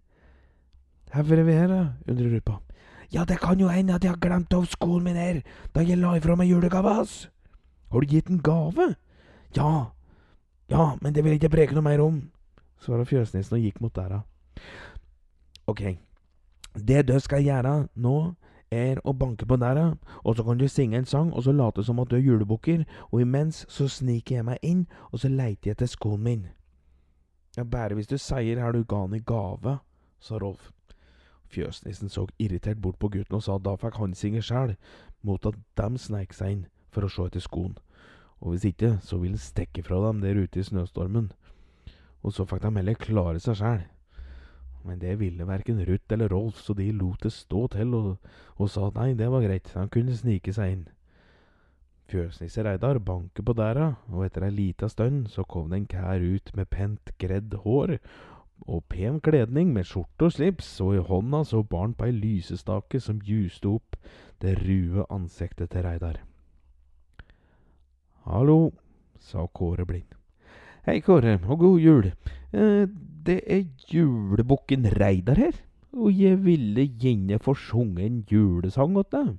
[1.12, 1.82] Hvorfor er vi her, da?
[2.08, 2.56] undrer du på.
[3.12, 5.42] Ja, det kan jo hende at jeg har glemt av skoen min her
[5.74, 7.28] da jeg la ifra meg julegava hans.
[7.90, 8.94] Har du gitt en gave?
[9.56, 9.92] Ja.
[10.68, 12.24] Ja, men det vil jeg ikke preke noe mer om,
[12.82, 14.24] svarer fjøsnissen og gikk mot døra.
[15.70, 15.98] Ok,
[16.74, 18.16] det du skal gjøre nå,
[18.74, 19.92] er å banke på døra,
[20.24, 22.82] og så kan du synge en sang, og så late som at du er julebukker,
[23.12, 26.46] og imens så sniker jeg meg inn, og så leiter jeg etter skoen min.
[27.56, 29.78] Ja, bare hvis du sier her du ga han i gave,
[30.20, 30.72] sa Rolf.
[31.52, 34.76] Fjøsnissen så irritert bort på gutten og sa da fikk han synge sjæl,
[35.22, 37.76] mot at dem sneik seg inn for å se etter skoen.
[38.40, 41.30] Og hvis ikke, så ville han stikke fra dem der ute i snøstormen.
[42.22, 43.86] Og så fikk de heller klare seg sjæl.
[44.86, 48.12] Men det ville verken Ruth eller Rolf, så de lot det stå til og,
[48.56, 50.84] og sa nei, det var greit, han kunne snike seg inn.
[52.06, 56.22] Fjøsnisse Reidar banker på dæra, og etter ei lita stund så kom det en kær
[56.22, 57.96] ut med pent gredd hår
[58.64, 63.00] og pen kledning med skjorte og slips, og i hånda så barn på ei lysestake
[63.02, 63.96] som juste opp
[64.42, 66.20] det rue ansiktet til Reidar.
[68.26, 68.72] Hallo,
[69.22, 70.10] sa Kåre blind.
[70.86, 72.12] Hei, Kåre, og god jul.
[72.52, 72.86] Eh,
[73.26, 75.56] det er julebukken Reidar her,
[75.92, 79.34] og jeg ville gjerne få sunget en julesang åt deg,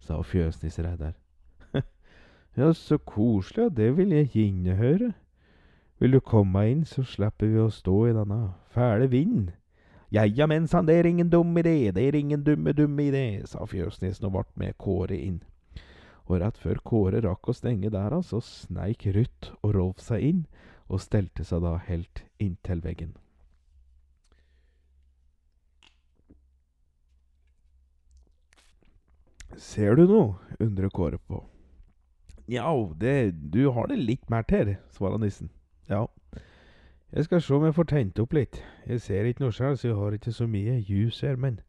[0.00, 1.14] sa fjøsnisse Reidar.
[2.58, 5.12] ja, så koselig, det vil jeg gjerne høre.
[5.98, 9.48] Vil du komme inn, så slipper vi å stå i denne fæle vinden.
[10.14, 13.42] Ja, ja, men sann, det er ingen dum idé, det er ingen dumme, dumme idé,
[13.44, 15.42] sa fjøsnissen og ble med Kåre inn.
[16.30, 20.44] Og rett før Kåre rakk å stenge der, så sneik Ruth og Rolf seg inn,
[20.88, 23.12] og stelte seg da helt inntil veggen.
[29.58, 30.38] Ser du noe?
[30.62, 31.42] undrer Kåre på.
[32.48, 35.50] Nja, du har det litt mer til, svarer nissen.
[35.88, 36.06] Ja,
[37.12, 38.60] jeg skal se om jeg får tent opp litt.
[38.86, 41.60] Jeg ser ikke noe sjøl, så jeg har ikke så mye ljus her, men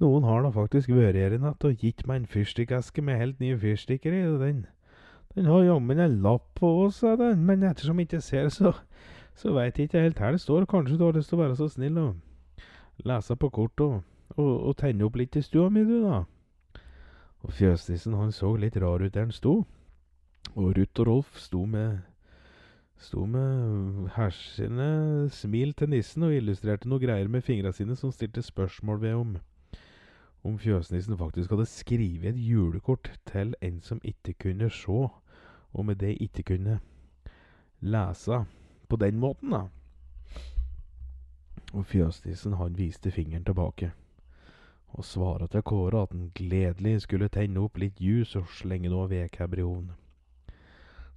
[0.00, 3.40] noen har da faktisk vært her i natt og gitt meg en fyrstikkeske med helt
[3.40, 4.64] nye fyrstikker i, og den
[5.36, 8.72] den har jammen en lapp på, sa den, men ettersom jeg ikke ser, så,
[9.36, 10.64] så veit jeg ikke helt her det står.
[10.64, 13.98] Kanskje du har lyst til å være så snill og lese på kort og,
[14.38, 16.22] og, og tenne opp litt i stua mi, du, da.
[17.44, 19.58] Og fjøsnissen han så litt rar ut der han sto.
[20.54, 22.00] Og Ruth og Rolf sto med
[22.98, 28.42] Sto med hersende smil til nissen og illustrerte noe greier med fingra sine som stilte
[28.42, 29.36] spørsmål ved om
[30.46, 35.08] om fjøsnissen faktisk hadde skrevet et julekort til en som ikke kunne se,
[35.72, 36.78] og med det ikke kunne
[37.80, 38.44] lese
[38.88, 39.62] på den måten, da.
[41.74, 43.90] Og fjøsnissen han viste fingeren tilbake,
[44.88, 49.10] og svara til Kåre at han gledelig skulle tenne opp litt ljus og slenge noe
[49.10, 49.96] vedkabber i ovnen.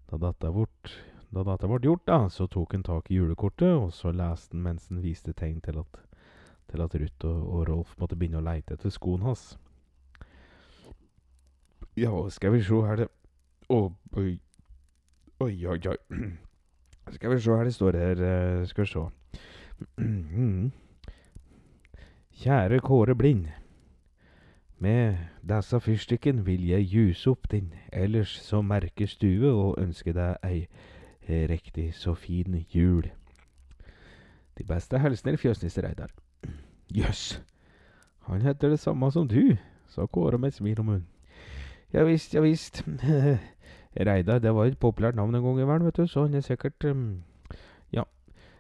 [0.10, 0.66] Da dette ble
[1.30, 4.64] da dette ble gjort, da, så tok han tak i julekortet, og så leste han
[4.66, 6.00] mens han viste tegn til at,
[6.72, 9.52] til at Ruth og, og, Rolf måtte begynne å leite etter skoen hans.
[12.00, 13.08] Ja, skal vi se her det
[13.70, 13.80] Å,
[14.18, 14.40] oi.
[15.44, 15.98] Oi, oi, oi.
[17.14, 18.22] Skal vi se her det står her.
[18.22, 19.04] eh, Skal vi se.
[22.42, 23.48] Kjære Kåre Blind.
[24.80, 30.38] Med disse fyrstikken vil jeg ljuse opp din ellers så merke stue og ønske deg
[30.48, 30.68] ei
[31.30, 33.06] riktig så fin jul.
[34.58, 36.12] De beste hilsener Fjøsnisse Reidar.
[36.90, 37.42] Jøss,
[38.28, 39.56] han heter det samme som du,
[39.88, 41.08] sa Kåre med et smil om munnen.
[41.94, 42.84] Ja visst, ja visst.
[44.10, 46.46] Reidar, det var et populært navn en gang i verden, vet du, så han er
[46.46, 47.24] sikkert um.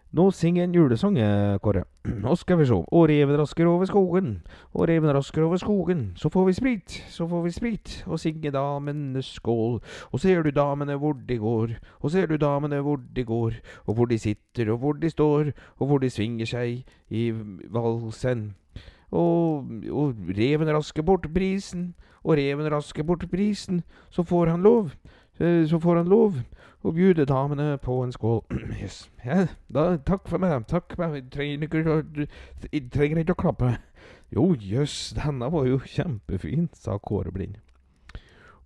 [0.09, 1.83] Nå synger en julesang, eh, Kåre.
[2.23, 2.73] Nå skal vi se.
[2.73, 4.39] Og reven rasker over skogen,
[4.73, 6.13] og reven rasker over skogen.
[6.17, 9.77] Så får vi sprit, så får vi sprit, og synge damene skål.
[10.09, 13.93] Og ser du damene hvor de går, og ser du damene hvor de går, og
[13.93, 17.29] hvor de sitter, og hvor de står, og hvor de svinger seg i
[17.69, 18.55] valsen.
[19.11, 21.93] Og, og reven rasker bort prisen,
[22.23, 24.89] og reven rasker bort prisen, så får han lov,
[25.39, 26.39] så får han lov
[26.84, 28.41] å bjude damene på en skål.
[28.80, 29.10] Yes.
[29.25, 33.41] Ja, da, takk for meg, takk for meg, jeg trenger ikke, å- trenger ikke å
[33.43, 33.71] klappe.
[34.36, 37.58] Jo, jøss, denne var jo kjempefin, sa Kåre Blind.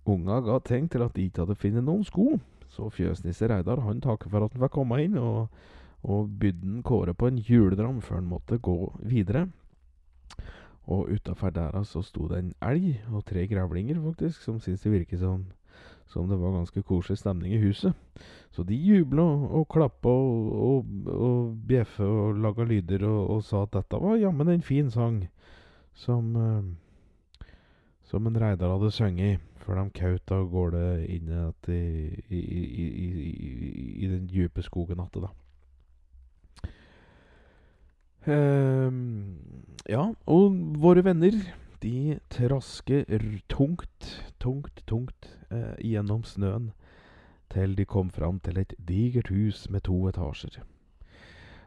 [0.06, 2.34] Unga ga tegn til at de ikke hadde funnet noen sko,
[2.68, 5.48] så fjøsnisse Reidar han takker for at han fikk komme inn, og,
[6.04, 8.76] og bydde Kåre på en juledram før han måtte gå
[9.08, 9.46] videre.
[10.84, 14.92] Og utafor der så sto det en elg og tre grevlinger, faktisk, som syntes det
[14.92, 15.46] virket som,
[16.06, 17.94] som det var ganske koselig stemning i huset.
[18.54, 23.64] Så de jubla og, klappa og, og, og bjeffa og laga lyder og, og sa
[23.64, 25.24] at dette var jammen en fin sang
[25.94, 26.72] som eh,
[28.04, 31.78] som en Reidar hadde sunget før de kaut av gårde inn i,
[32.28, 33.08] i, i,
[34.04, 35.30] i, den dype skogen atte, da.
[38.28, 39.38] Ehm,
[39.88, 41.38] ja, og våre venner,
[41.80, 43.08] de trasker
[43.48, 44.10] tungt,
[44.44, 46.70] tungt, tungt eh, gjennom snøen
[47.54, 50.62] til de kom fram til et digert hus med to etasjer.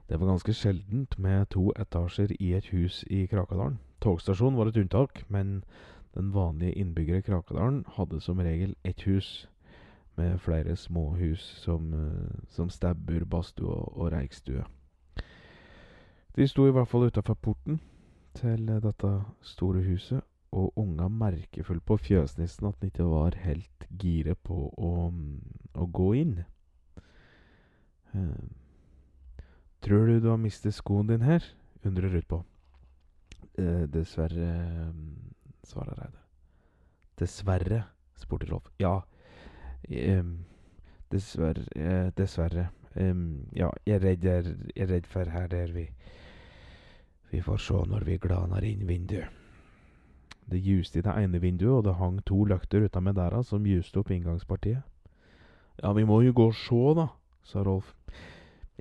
[0.09, 3.79] Det var ganske sjeldent med to etasjer i et hus i Krakadalen.
[4.01, 5.63] Togstasjonen var et unntak, men
[6.15, 9.49] den vanlige innbygger i Krakadalen hadde som regel ett hus
[10.17, 14.63] med flere små hus som, eh, som stabbur, badstue og, og reikstue.
[16.35, 17.81] De sto i hvert fall utafor porten
[18.33, 23.87] til eh, dette store huset, og unga merkefull på fjøsnissen at han ikke var helt
[23.99, 26.37] gire på å, mm, å gå inn.
[28.13, 28.47] Eh,
[29.83, 31.43] tror du du har mistet skoen din her?
[31.87, 32.43] undrer Ruth på.
[33.57, 35.33] Eh, dessverre, mm,
[35.63, 36.23] svarer Reidar.
[37.17, 37.83] Dessverre,
[38.15, 38.69] spurte Rolf.
[38.79, 39.01] Ja,
[39.89, 40.45] em,
[41.11, 42.69] dessverre, dessverre.
[42.95, 45.89] Um, ja, jeg er redd, jeg er redd for her der vi
[47.31, 49.27] Vi får se når vi glaner inn vinduet.
[50.47, 53.99] Det juste i det ene vinduet, og det hang to løkter utamed dera som juste
[53.99, 54.83] opp inngangspartiet.
[55.83, 57.09] Ja, vi må jo gå og se, da,
[57.43, 57.93] sa Rolf.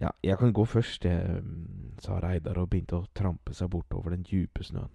[0.01, 4.15] Ja, jeg kan gå først, jeg, mm, sa Reidar og begynte å trampe seg bortover
[4.15, 4.93] den dype snøen.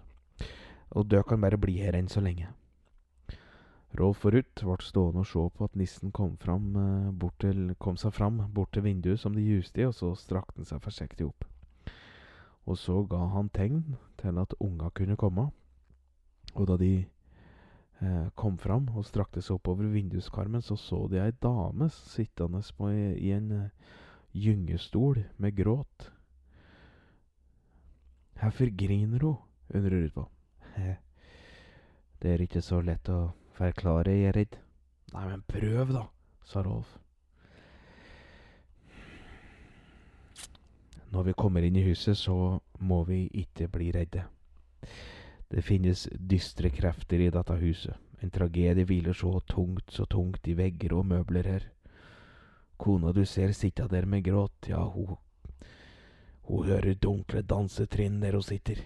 [0.91, 2.49] Og dere kan bare bli her enn så lenge.
[3.99, 7.97] Rolf og Ruth ble stående og se på at nissen kom, fram, eh, til, kom
[7.97, 11.27] seg fram bort til vinduet som de juste i, og så strakte han seg forsiktig
[11.27, 11.43] opp.
[12.65, 15.49] Og så ga han tegn til at unga kunne komme,
[16.53, 21.31] og da de eh, kom fram og strakte seg oppover vinduskarmen, så så de ei
[21.43, 23.93] dame sittende på i, i en uh,
[24.33, 26.11] gyngestol med gråt.
[28.41, 29.39] Hvorfor griner hun?
[29.73, 30.27] undrer på.
[32.21, 34.57] Det er ikke så lett å forklare, jeg er redd.
[35.13, 36.03] Nei, men prøv, da,
[36.47, 36.97] sa Rolf.
[41.11, 44.23] Når vi kommer inn i huset, så må vi ikke bli redde.
[45.51, 47.97] Det finnes dystre krefter i dette huset.
[48.23, 51.65] En tragedie hviler så tungt, så tungt i vegger og møbler her.
[52.79, 55.17] Kona du ser sitte der med gråt, ja, hun,
[56.47, 58.79] Hun hører dunkle dansetrinn der hun sitter.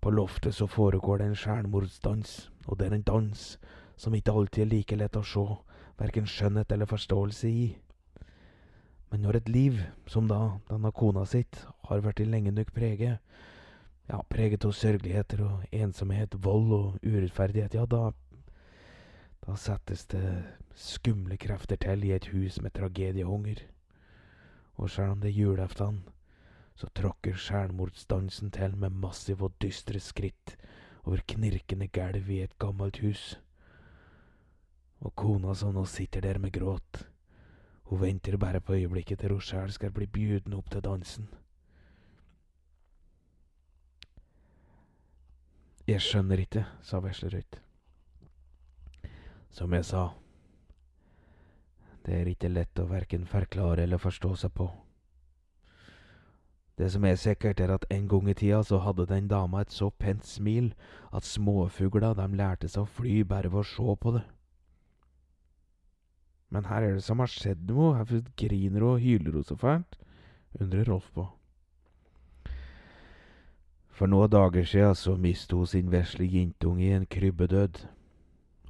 [0.00, 3.58] På loftet så foregår det en skjærmordsdans, og det er en dans
[3.96, 5.44] som ikke alltid er like lett å se,
[5.98, 7.68] verken skjønnhet eller forståelse i.
[9.10, 13.18] Men når et liv, som da denne kona sitt, har vært i lenge nok preget,
[14.08, 18.10] ja, preget av sørgeligheter og ensomhet, vold og urettferdighet, ja, da
[19.48, 20.20] da settes det
[20.76, 23.62] skumle krefter til i et hus med tragediehunger.
[24.76, 26.02] Og selv om det er julaften,
[26.76, 30.56] så tråkker selvmordsdansen til med massive og dystre skritt
[31.04, 33.40] over knirkende gulv i et gammelt hus.
[35.00, 37.08] Og kona som nå sitter der med gråt,
[37.88, 41.28] hun venter bare på øyeblikket der hun sjæl skal bli bjuden opp til dansen.
[45.88, 47.54] Jeg skjønner ikke, sa Veslerød.
[49.48, 50.02] Som jeg sa,
[52.04, 54.66] det er ikke lett å verken forklare eller forstå seg på.
[56.76, 59.72] Det som er sikkert, er at en gang i tida så hadde den dama et
[59.72, 60.74] så pent smil
[61.08, 64.26] at småfugler de lærte seg å fly bare ved å se på det.
[66.52, 69.56] Men her er det som har skjedd noe, hvorfor griner hun og hyler hun så
[69.56, 69.96] fælt?
[70.60, 71.30] undrer Rolf på.
[73.98, 77.82] For noen dager siden så mistet hun sin vesle jentunge i en krybbedød,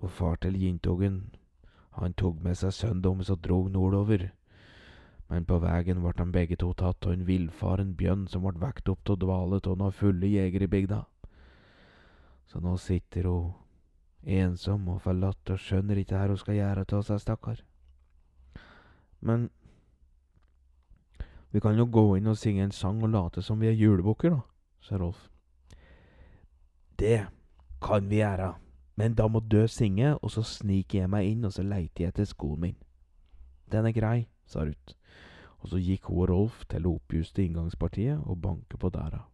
[0.00, 1.34] og far til jentungen,
[1.98, 4.30] han tok med seg sønnen og drog nordover
[5.28, 8.88] men på veien ble de begge to tatt av en villfaren bjørn som ble vekt
[8.88, 11.02] opp av dvale av noen fulle jegere i bygda.
[12.48, 13.52] Så nå sitter hun
[14.24, 17.60] ensom og forlatt og skjønner ikke hva hun skal gjøre av seg, stakkar.
[19.20, 19.50] Men
[21.52, 24.32] vi kan jo gå inn og synge en sang og late som vi er julebukker,
[24.32, 24.40] da,
[24.88, 25.28] sa Rolf.
[26.98, 27.26] Det
[27.84, 28.54] kan vi gjøre,
[28.96, 32.14] men da må Dø synge, og så sniker jeg meg inn, og så leiter jeg
[32.14, 32.78] etter skoen min.
[33.70, 34.96] Den er grei, sa Ruth,
[35.60, 39.26] og så gikk hun og Rolf til det oppjuste inngangspartiet og banket på døra.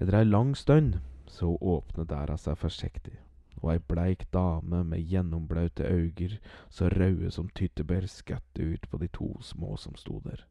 [0.00, 0.98] Etter ei lang stund
[1.30, 3.14] så åpnet døra seg forsiktig,
[3.62, 9.08] og ei bleik dame med gjennomblaute øyne så røde som tyttebær skvatt ut på de
[9.08, 10.42] to små som sto der.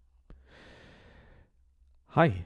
[2.15, 2.43] Hei,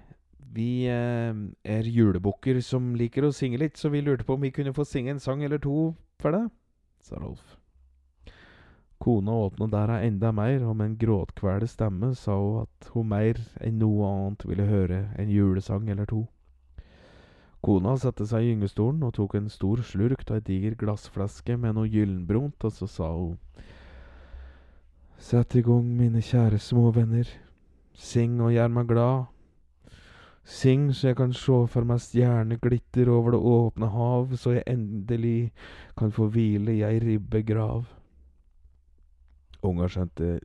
[0.53, 4.53] vi eh, er julebukker som liker å synge litt, så vi lurte på om vi
[4.55, 6.49] kunne få synge en sang eller to for deg,
[7.03, 7.57] sa Rolf.
[9.01, 13.41] Kona åpna døra enda mer, og med en gråtkvelde stemme sa hun at hun mer
[13.59, 16.23] enn noe annet ville høre en julesang eller to.
[17.65, 21.75] Kona satte seg i gyngestolen og tok en stor slurk av ei diger glassflaske med
[21.75, 23.39] noe gyllenbrunt, og så sa hun
[25.17, 27.29] Sett i gang, mine kjære små venner.
[27.95, 29.34] Syng og gjør meg glad.
[30.45, 35.51] Syng så jeg kan se for meg stjerneglitter over det åpne hav, så jeg endelig
[35.97, 37.87] kan få hvile i ei ribbegrav.
[39.65, 40.35] Unga skjønte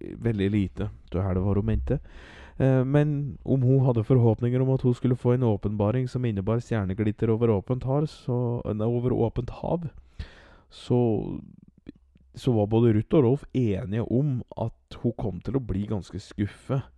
[0.00, 1.98] veldig lite av hva var hun mente.
[2.56, 6.60] Eh, men om hun hadde forhåpninger om at hun skulle få en åpenbaring som innebar
[6.64, 9.88] stjerneglitter over åpent, hav, så, over åpent hav,
[10.70, 11.00] så,
[12.34, 16.20] så var både Ruth og Rolf enige om at hun kom til å bli ganske
[16.20, 16.88] skuffet.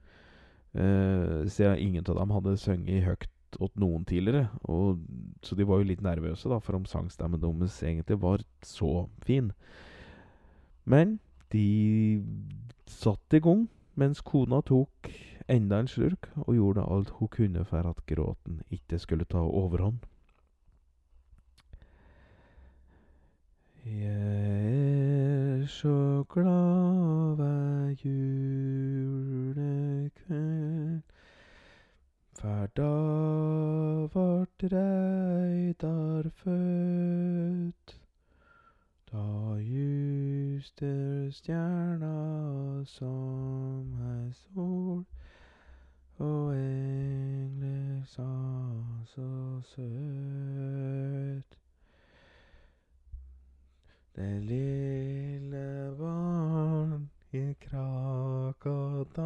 [0.75, 4.49] Eh, siden ingen av dem hadde sunget høyt åt noen tidligere.
[4.67, 5.03] Og,
[5.47, 9.53] så de var jo litt nervøse da, for om sangstemmen deres egentlig var så fin.
[10.85, 11.19] Men
[11.55, 12.23] de
[12.91, 15.13] satt i gang mens kona tok
[15.47, 20.03] enda en slurk og gjorde alt hun kunne for at gråten ikke skulle ta overhånd.
[23.85, 24.94] Jeg
[25.67, 30.13] så glad hver julekveld,
[32.33, 32.83] for da
[34.15, 38.01] vart Reidar født.
[39.13, 45.05] Da juster stjerna som ei sol,
[46.19, 48.33] og engler sa
[49.07, 51.64] så søt.
[54.15, 59.19] Det lille barn i Krakadalen,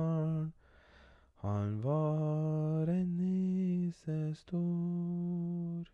[1.37, 5.85] han var en nisse stor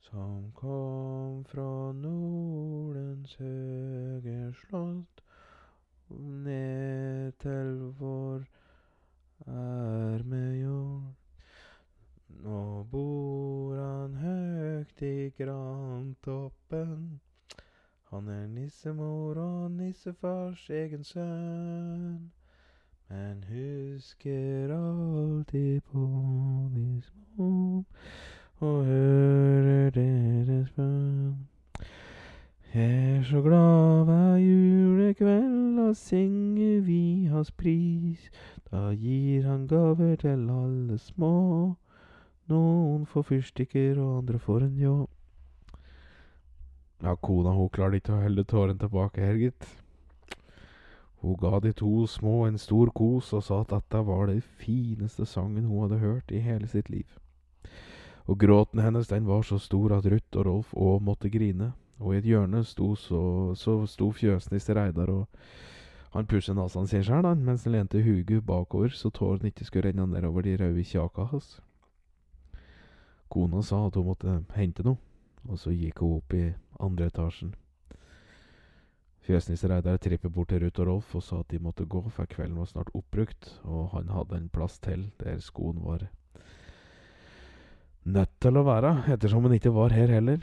[0.00, 5.20] som kom fra Nordens høge slott
[6.08, 8.44] ned til vår
[9.46, 11.14] ermejord.
[12.40, 17.20] Nå bor han høgt i grantoppen.
[18.10, 22.32] Han er nissemor og nissefars egen sønn.
[23.10, 26.06] Men husker alltid på
[26.74, 27.84] nissemor
[28.58, 31.46] og hører deres bønn.
[32.72, 38.26] Er så glad hver julekveld, da synger vi hans pris.
[38.72, 41.32] Da gir han gaver til alle små.
[42.50, 44.98] Noen får fyrstikker, og andre får en ljå.
[47.00, 49.68] Ja, kona hun klarte ikke å holde tårene tilbake her, gitt.
[51.20, 55.26] Hun ga de to små en stor kos og sa at dette var den fineste
[55.28, 57.08] sangen hun hadde hørt i hele sitt liv.
[58.28, 62.14] Og gråten hennes den var så stor at Ruth og Rolf òg måtte grine, og
[62.14, 63.22] i et hjørne sto så,
[63.56, 65.26] så sto fjøsnisse Reidar og
[66.10, 70.08] han pusset nesen sin sjøl, mens han lente huget bakover så tårene ikke skulle renne
[70.10, 71.60] nedover de røde kjaka hans.
[73.30, 74.98] Kona sa at hun måtte hente noe,
[75.46, 76.48] og så gikk hun opp i
[76.80, 77.54] andre etasjen.
[79.20, 82.26] Fjøsnisse Reidar trippet bort til Ruth og Rolf og sa at de måtte gå, for
[82.26, 86.06] kvelden var snart oppbrukt, og han hadde en plass til der skoen var
[88.04, 90.40] nødt til å være, ettersom hun ikke var her heller.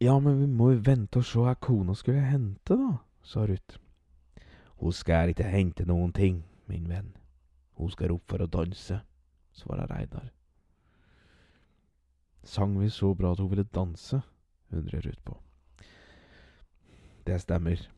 [0.00, 3.76] Ja, men vi må jo vente og se hva kona skulle hente, da, sa Ruth.
[4.78, 7.12] Hun skal ikke hente noen ting, min venn.
[7.78, 9.00] Hun skal opp for å danse,
[9.52, 10.30] svarer Reidar.
[12.46, 14.22] Sang vi så bra at hun ville danse,
[14.70, 15.38] undrer Ruth på.
[17.26, 17.88] Det stemmer.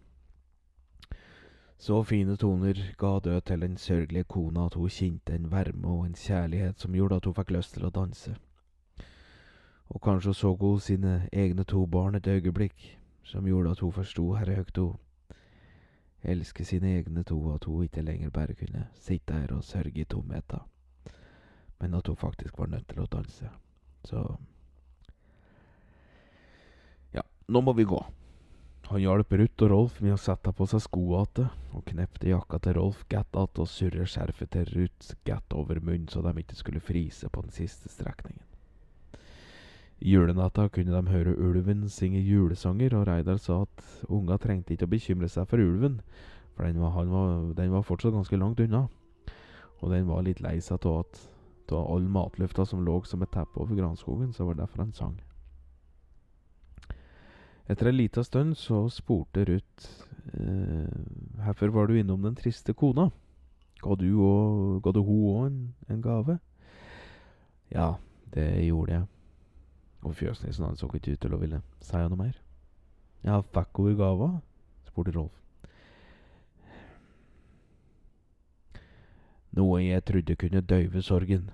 [1.78, 6.06] Så fine toner ga død til den sørgelige kona at hun kjente en varme og
[6.06, 8.34] en kjærlighet som gjorde at hun fikk lyst til å danse.
[9.88, 14.34] Og kanskje så hun sine egne to barn et øyeblikk, som gjorde at hun forsto
[14.34, 14.98] her høgt hun
[16.22, 20.04] elsker sine egne to, at hun ikke lenger bare kunne sitte her og sørge i
[20.04, 20.60] tomheten,
[21.80, 23.48] men at hun faktisk var nødt til å danse.
[24.04, 24.36] Så
[27.50, 28.00] nå må vi gå.
[28.90, 32.58] Han hjalp Ruth og Rolf med å sette på seg skoa igjen, og knepte jakka
[32.58, 36.56] til Rolf godt att og surre skjerfet til Ruth godt over munnen så de ikke
[36.58, 38.42] skulle frise på den siste strekningen.
[40.00, 44.88] I julenatta kunne de høre ulven synge julesanger, og Reidar sa at unga trengte ikke
[44.88, 46.00] å bekymre seg for ulven,
[46.56, 48.88] for den var, var, den var fortsatt ganske langt unna,
[49.80, 51.04] og den var litt lei seg av
[51.70, 55.20] all matlufta som lå som et teppe over granskogen, så var det derfor han sang.
[57.70, 59.84] Etter ei lita stund så spurte Ruth
[60.34, 60.90] eh,
[61.38, 63.10] Hvorfor var du innom den triste kona?
[63.80, 66.38] Ga du, og, ga du hun òg en, en, gave?
[67.70, 67.94] Ja,
[68.34, 69.06] det gjorde jeg.
[70.02, 72.34] Og fjøsnissen han så ikke ut til å ville si noe mer.
[73.22, 74.32] Ja, fikk hun gava?
[74.90, 75.36] spurte Rolf.
[79.54, 81.50] Noe jeg trodde kunne døyve sorgen.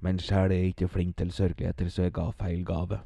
[0.00, 3.04] Men sjæl er jeg ikke flink til sørgeligheter, så jeg ga feil gave.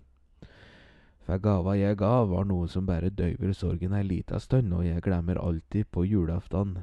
[1.28, 5.02] For gava jeg ga, var noe som bare døyver sorgen ei lita stund, og jeg
[5.04, 6.78] glemmer alltid på julaften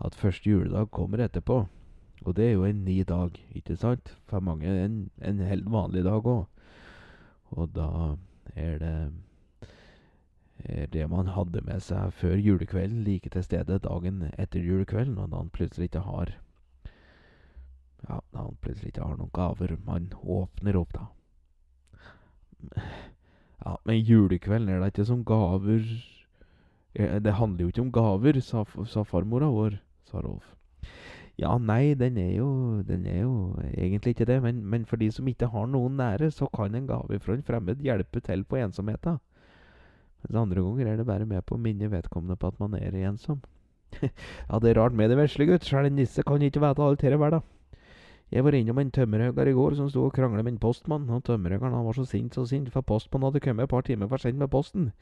[0.00, 1.58] at første juledag kommer etterpå.
[2.24, 4.14] Og det er jo en ny dag, ikke sant?
[4.24, 6.48] For mange en, en helt vanlig dag òg.
[7.52, 8.16] Og da
[8.56, 8.96] er det
[10.64, 15.32] er det man hadde med seg før julekvelden, like til stede dagen etter julekvelden, og
[15.34, 16.38] da han plutselig ikke har
[18.08, 21.10] Ja, da han plutselig ikke har noen gaver man åpner opp, da.
[23.62, 25.84] Ja, men julekvelden er da ikke som gaver
[26.94, 29.78] Det handler jo ikke om gaver, sa, sa farmora vår,
[30.10, 30.50] sa Rolf.
[31.40, 32.48] Ja, nei, den er jo,
[32.84, 36.28] den er jo egentlig ikke det, men, men, for de som ikke har noen nære,
[36.30, 39.16] så kan en gave fra en fremmed hjelpe til på ensomheten.
[40.22, 42.98] Mens andre ganger er det bare med på å minne vedkommende på at man er
[43.08, 43.40] ensom.
[44.02, 47.00] ja, det er rart med det vesle, gutt, sjøl en nisse kan ikke vite alt
[47.00, 47.40] dette verda.
[48.32, 51.24] Jeg var innom en tømmerhugger i går som sto og krangla med en postmann, og
[51.26, 54.40] tømmerhuggeren var så sint så sint, for postmannen hadde kommet et par timer for sent
[54.40, 54.92] med posten.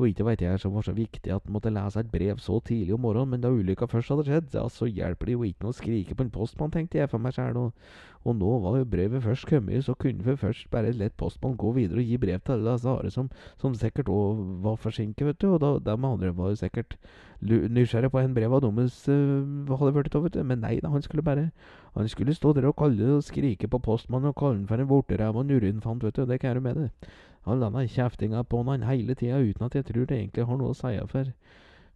[0.00, 2.56] Og ikke veit jeg som var så viktig at en måtte lese et brev så
[2.64, 5.66] tidlig om morgenen, men da ulykka først hadde skjedd, ja, så hjelper det jo ikke
[5.66, 7.90] noe å skrike på en postmann, tenkte jeg for meg sjæl, og,
[8.22, 11.74] og, nå var jo brevet først kommet, så kunne vi først bare lett postmann gå
[11.76, 13.28] videre og gi brev til alle disse andre som,
[13.60, 16.96] som sikkert òg var forsinket, vet du, og da, de andre var jo sikkert
[17.42, 20.92] nysgjerrig på en brev av deres uh, hadde blitt av, vet du, men nei da,
[20.94, 21.50] han skulle bare
[21.92, 24.88] han skulle stå der og kalle og skrike på postmannen og kalle han for en
[24.88, 27.10] vorteræv og en urinfant, vet du, det kan jeg med det.
[27.46, 30.74] Han denne kjeftinga på han hele tida uten at jeg tror det egentlig har noe
[30.74, 31.32] å si for,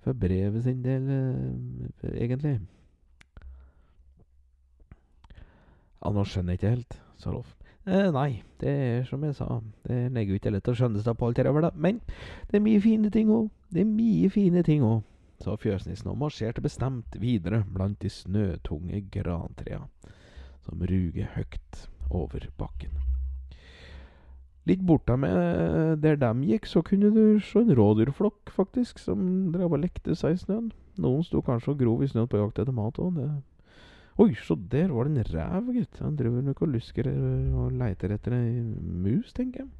[0.02, 2.58] for brevet sin del, uh, egentlig.
[6.02, 7.54] Ja, nå skjønner jeg ikke helt, sa Rolf.
[7.86, 11.14] Eh, nei, det er som jeg sa, det legger jo ikke lett å skjønne seg
[11.18, 12.00] på alt det der, men
[12.50, 13.46] det er mye fine ting òg.
[13.70, 15.04] Det er mye fine ting òg,
[15.42, 19.84] sa fjøsnissen og marsjerte bestemt videre blant de snøtunge grantrea
[20.66, 23.15] som ruger høyt over bakken.
[24.66, 29.52] Litt borte med eh, der de gikk, så kunne du se en rådyrflokk, faktisk, som
[29.54, 30.72] drev og lekte seg i snøen.
[30.98, 33.20] Noen sto kanskje og grov i snøen på jakt etter mat òg.
[34.18, 35.98] Oi, så der var det en rev, gutt.
[36.00, 39.70] Han driver nok og lusker eh, og leiter etter ei mus, tenker jeg.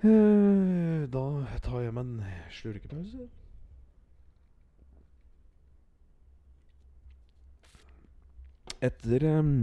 [0.00, 1.24] Eh, da
[1.64, 2.20] tar jeg meg en
[2.56, 3.28] slurkepause.
[8.84, 9.56] Etter um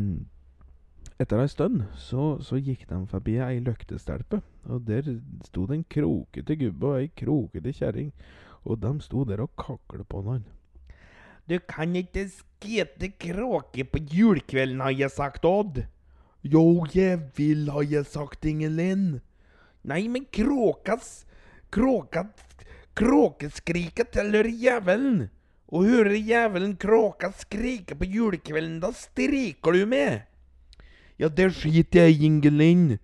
[1.18, 4.38] etter ei stund så, så gikk de forbi ei løktestelpe,
[4.70, 5.07] og der
[5.47, 8.11] sto det en krokete gubbe og ei krokete kjerring,
[8.70, 10.45] og de sto der og kaklet på han.
[11.49, 15.86] Du kan ikke skete kråke på julekvelden, har jeg sagt, Odd.
[16.43, 19.22] Jo, jeg vil, har jeg sagt, Ingelin.
[19.88, 21.26] Nei, men kråkas
[21.72, 22.28] Kråka
[22.97, 25.28] Kråkeskriket tilhører jævelen.
[25.68, 30.24] Og hører jævelen kråka skrike på julekvelden, da striker du med.
[31.18, 32.97] Ja, det skiter jeg i, Ingelin.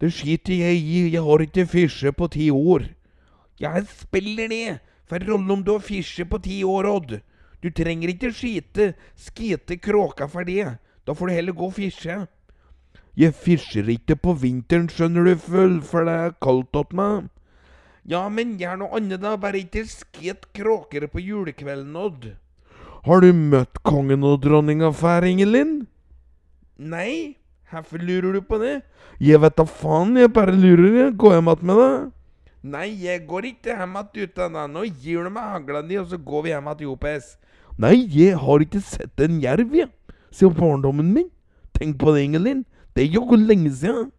[0.00, 2.90] Det skiter jeg i, jeg har ikke fisje på ti år.
[3.60, 7.20] Jeg spiller det, for rolle om du har fisje på ti år, Odd.
[7.62, 10.76] Du trenger ikke skite, skite kråka for det.
[11.06, 12.26] Da får du heller gå og fisje.
[13.16, 17.30] Jeg fisjer ikke på vinteren, skjønner du, full, for det er kaldt åt meg.
[18.04, 19.36] Ja, men gjør noe annet, da.
[19.40, 22.34] Bare ikke sket kråker på julekvelden, Odd.
[23.06, 25.86] Har du møtt kongen og dronninga før, Ingelin?
[26.76, 27.36] Nei,
[27.82, 28.74] hvorfor lurer du på det?
[29.22, 30.90] Jeg vet da faen, jeg bare lurer.
[31.00, 31.16] Jeg.
[31.18, 32.10] Gå hjem igjen med deg.
[32.74, 34.70] Nei, jeg går ikke hjem igjen uten deg.
[34.72, 37.30] Nå gir du meg hagla di, og så går vi hjem igjen Jopes.
[37.78, 39.90] Nei, jeg har ikke sett en jerv, jeg.
[40.34, 41.30] Siden barndommen min.
[41.74, 42.64] Tenk på det, Ingelin.
[42.94, 44.12] Det er jo lenge siden.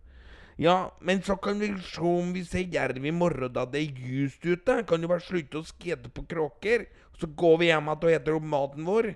[0.57, 4.03] Ja, men så kan vi se om vi ser jerv i morgen da det er
[4.07, 4.83] ljust ute.
[4.87, 6.85] Kan du bare slutte å skete på kråker?
[7.19, 9.09] Så går vi hjem igjen og spiser opp maten vår.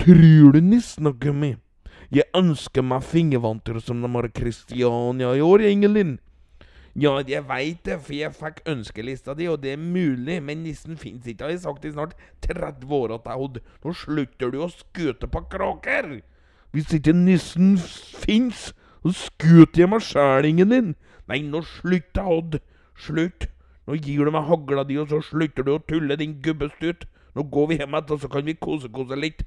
[0.00, 1.63] Tror du nissen har kommet?
[2.12, 6.18] Jeg ønsker meg fingervanter som de har i i år, Ingelin.
[6.94, 10.96] Ja, jeg veit det, for jeg fikk ønskelista di, og det er mulig, men nissen
[10.96, 12.14] fins ikke, har jeg sagt i snart
[12.46, 13.58] 30 år til Odd.
[13.82, 16.20] Nå slutter du å skute på kråker!
[16.70, 18.68] Hvis ikke nissen fins,
[19.02, 20.94] så skuter jeg meg sjæl, din.
[21.26, 22.60] Nei, nå slutt Odd.
[22.94, 23.48] Slutt.
[23.88, 27.08] Nå gir du meg hagla di, og så slutter du å tulle, din gubbestut.
[27.34, 29.42] Nå går vi hjem igjen, så kan vi kose-kose litt.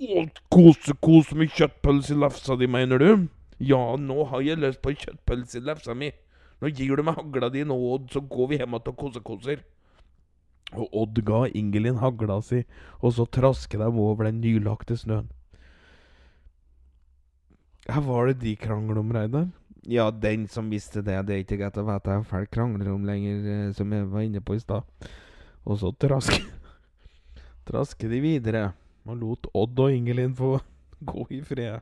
[0.00, 3.26] Å, kose-kose med kjøttpølse i lefsa di, mener du?
[3.60, 6.08] Ja, nå har jeg lyst på kjøttpølse i lefsa mi.
[6.60, 9.60] Nå gir du meg hagla di nå, Odd, så går vi hjem igjen kose, koser.
[10.72, 12.62] Og Odd ga Ingelin hagla si,
[13.00, 15.28] og så trasket de over den nylagte snøen.
[17.90, 19.48] Her var det de krangler om, Reidar?
[19.88, 21.16] Ja, den som visste det.
[21.26, 24.24] Det er ikke greit å vite hva folk krangler om lenger, eh, som jeg var
[24.24, 24.84] inne på i stad.
[25.64, 26.44] Og så trasker
[27.68, 28.70] trasker de videre,
[29.10, 30.58] og lot Odd og Ingelin få
[31.12, 31.80] gå i fred.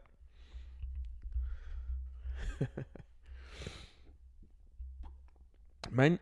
[5.90, 6.18] Men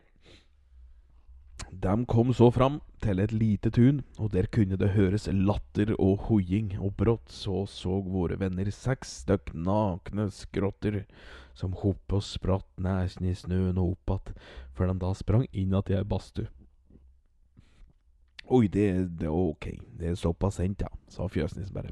[1.71, 6.27] de kom så fram til et lite tun, og der kunne det høres latter og
[6.29, 11.03] hoiing, og brått så så våre venner seks stykk nakne skrotter
[11.57, 14.33] som hopp og spratt nesen i snøen og opp att,
[14.73, 16.47] før de da sprang inn att i ei badstue.
[18.47, 18.87] Oi, det,
[19.19, 19.65] det ok,
[19.99, 21.91] det er såpass sent, ja, sa fjøsnissen bare.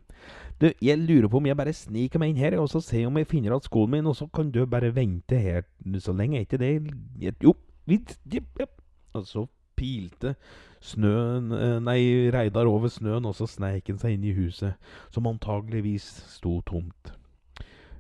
[0.62, 3.20] Du, jeg lurer på om jeg bare sniker meg inn her, og så ser om
[3.20, 5.66] jeg finner igjen skoen min, og så kan du bare vente her
[6.00, 7.58] så lenge, er ikke det Jo,
[7.90, 8.80] vidt, jep, jep.
[9.16, 9.46] Og så
[9.76, 10.36] pilte
[10.84, 11.52] snøen
[11.84, 12.00] Nei,
[12.32, 14.80] Reidar over snøen, og så sneik han seg inn i huset,
[15.12, 17.12] som antageligvis sto tomt.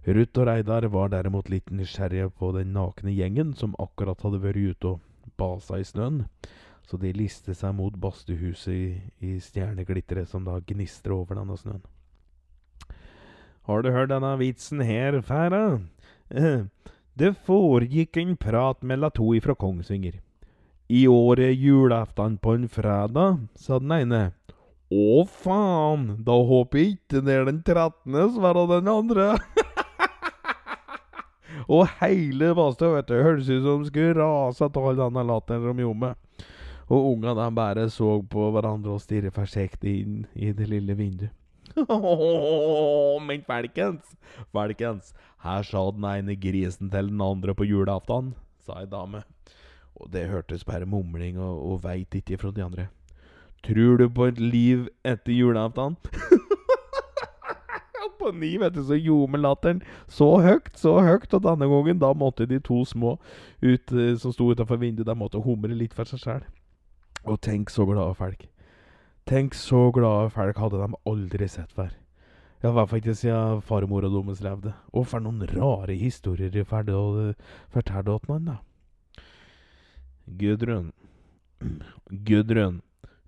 [0.05, 4.75] Ruth og Reidar var derimot litt nysgjerrige på den nakne gjengen som akkurat hadde vært
[4.75, 6.27] ute og basa i snøen,
[6.85, 8.89] så de lister seg mot badstuehuset i,
[9.25, 11.81] i stjerneglitteret som da gnistrer over denne snøen.
[13.65, 15.79] Har du hørt denne vitsen her, Færa?
[17.15, 20.19] Det foregikk en prat mellom to ifra Kongsvinger.
[20.91, 24.25] I år er julaften på en fredag, sa den ene.
[24.93, 29.31] Å faen, da håper jeg ikke det er den 13., svarer den andre.
[31.73, 36.24] Og hele badstua vet ut som skulle rase av all denne latteren de gjorde med.
[36.85, 41.33] Og unga de bare så på hverandre og stirret forsiktig inn i det lille vinduet.
[43.27, 44.13] Men folkens,
[44.53, 45.13] folkens,
[45.43, 49.23] her sa den ene grisen til den andre på julaften, sa ei dame.
[49.95, 52.87] Og det hørtes bare mumling og, og veit ikke fra de andre.
[53.65, 55.97] Tror du på et liv etter julaften?
[58.25, 59.81] på ni, vet du, så ljomer latteren
[60.11, 63.15] så høyt, så høyt, og denne gangen da måtte de to små
[63.61, 66.45] ut, som sto utafor vinduet, de måtte humre litt for seg sjæl.
[67.25, 68.47] Og tenk så glade folk.
[69.25, 71.93] Tenk så glade folk hadde de aldri sett før.
[72.61, 74.73] Ja, i hvert fall ikke siden farmor og deres levde.
[74.93, 78.57] Og for noen rare historier de fortalte åt noen, da.
[80.25, 80.91] Gudrun.
[82.09, 82.81] Gudrun,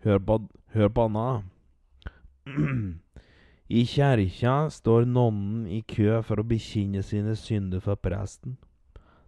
[0.06, 0.40] hør på,
[0.74, 1.28] hør på Anna.
[3.70, 8.58] I kjerka står nonnen i kø for å bekjenne sine synder for presten.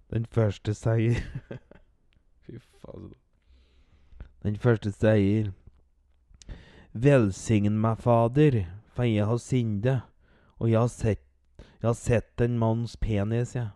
[0.09, 1.19] Den første sier
[2.45, 3.11] Fy faen.
[4.43, 5.49] Den første sier
[6.93, 8.61] Velsign meg, Fader,
[8.95, 10.05] for jeg har syndet,
[10.57, 11.25] og jeg har sett,
[11.59, 13.69] jeg har sett en manns penis, jeg.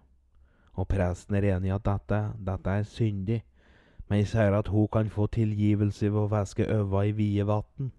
[0.74, 3.42] Og presten er enig i at dette, dette er syndig,
[4.08, 7.92] men jeg sier at hun kan få tilgivelse ved å væske øva i vide vann.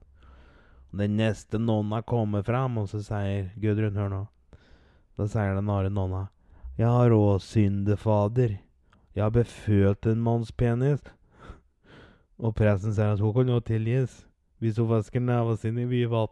[0.95, 4.23] Den neste nonna kommer fram, og så sier Gudrun, hør nå.
[5.19, 6.29] Da sier den andre nonna,
[6.79, 8.57] jeg har òg syndefader.
[9.15, 11.05] Jeg har befølt en manns penis.
[12.39, 14.25] Og presten sier at hun kan jo tilgis
[14.63, 16.25] hvis hun vasker nevene sin i vide.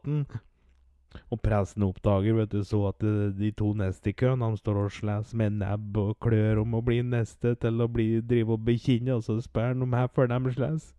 [1.28, 3.05] Og presten oppdager vet du, så at
[3.36, 3.74] de, to
[4.16, 7.88] køen de står og slåss med nebb og klør om å bli neste til å
[7.88, 10.94] bli, drive og bekjenne, og så spør han om her før de slåss.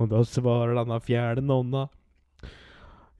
[0.00, 1.88] Og da svarer denne fjerde nonna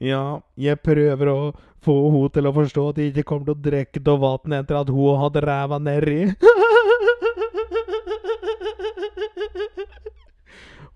[0.01, 1.39] Ja, jeg prøver å
[1.85, 4.81] få henne til å forstå at jeg ikke kommer til å drikke av vannet etter
[4.81, 6.33] at hun har hatt ræva nedi.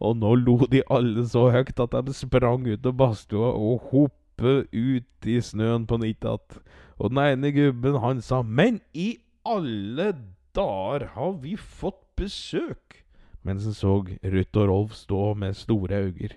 [0.05, 4.69] Og nå lo de alle så høyt at de sprang ut av badstua og hoppet
[4.73, 6.63] ut i snøen på nytt igjen.
[7.01, 10.13] Og den ene gubben, han sa Men i alle
[10.55, 13.05] dager har vi fått besøk?
[13.45, 16.37] Mens han så Ruth og Rolf stå med store øyne.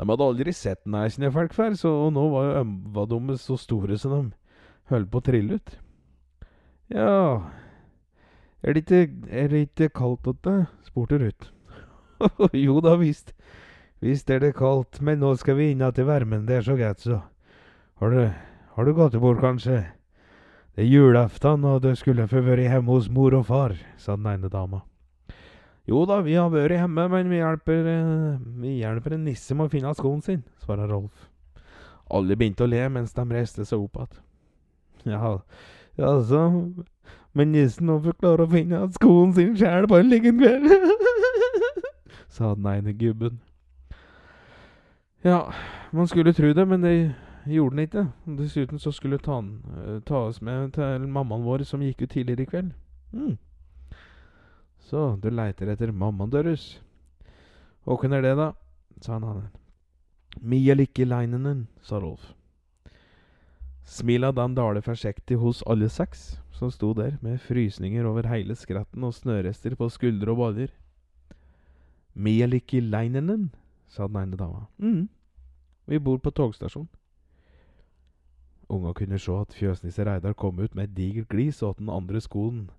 [0.00, 3.98] De hadde aldri sett næsene folk før, så nå var jo ømva deres så store
[4.00, 4.22] som de
[4.88, 5.74] holdt på å trille ut.
[6.90, 7.50] Ja
[8.64, 10.66] Er det ikke, er det ikke kaldt åtte?
[10.84, 11.52] spurte Ruth.
[12.66, 13.34] jo da visst.
[14.00, 16.46] Visst er det kaldt, men nå skal vi inn til varmen.
[16.48, 17.20] Det er så greit, så.
[18.00, 18.22] Har du,
[18.76, 19.82] har du gått bort, kanskje?
[20.74, 24.30] Det er julaften, og du skulle få vært hjemme hos mor og far, sa den
[24.30, 24.84] ene dama.
[25.90, 29.66] Jo da, vi har vært hjemme, men vi hjelper, eh, vi hjelper en nisse med
[29.66, 31.26] å finne skoen sin, svarer Rolf.
[32.10, 34.26] Alle begynte å le mens de reiste seg opp igjen.
[36.00, 36.46] Ja, altså...
[37.34, 40.68] men nissen må få klare å finne skoen sin sjæl på en liten kveld,
[42.30, 43.40] sa den ene gubben.
[45.22, 45.52] Ja,
[45.92, 47.12] man skulle tro det, men det
[47.46, 48.06] gjorde den ikke.
[48.38, 52.42] Dessuten så skulle ta, eh, ta oss med til mammaen vår som gikk ut tidligere
[52.42, 52.72] i kveld.
[53.12, 53.38] Mm.
[54.78, 56.80] Så du leiter etter mammaen deres?
[57.86, 58.52] Åkken er det, da?
[59.00, 59.48] sa han annen.
[60.40, 62.34] Mia Lykke Leinenen, sa Rolf.
[63.84, 69.04] Smila dan daler forsiktig hos alle seks, som sto der med frysninger over hele skretten
[69.04, 70.70] og snørester på skuldre og baller.
[72.14, 73.50] Leinenen,
[73.88, 74.66] sa den ene dama.
[74.78, 75.08] mm.
[75.86, 76.88] Vi bor på togstasjonen.
[78.70, 81.88] Unga kunne se at fjøsnisse Reidar kom ut med et digert glis, og at den
[81.90, 82.70] andre skoen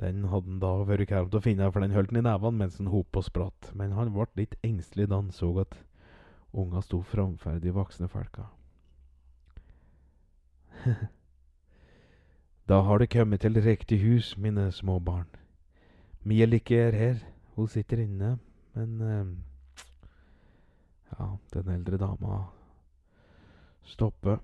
[0.00, 2.76] den hadde han da vært kram å finne, for den holdt han i nevene mens
[2.76, 3.70] han hop og spratt.
[3.72, 5.78] Men han ble litt engstelig da han så at
[6.52, 8.44] unga sto framfor de voksne folka.
[12.68, 15.28] da har det kommet til riktig hus, mine små barn.
[16.24, 17.16] Mia Lykke er her,
[17.56, 18.36] hun sitter inne,
[18.76, 19.26] men eh,
[21.16, 22.44] Ja, den eldre dama
[23.86, 24.38] stopper.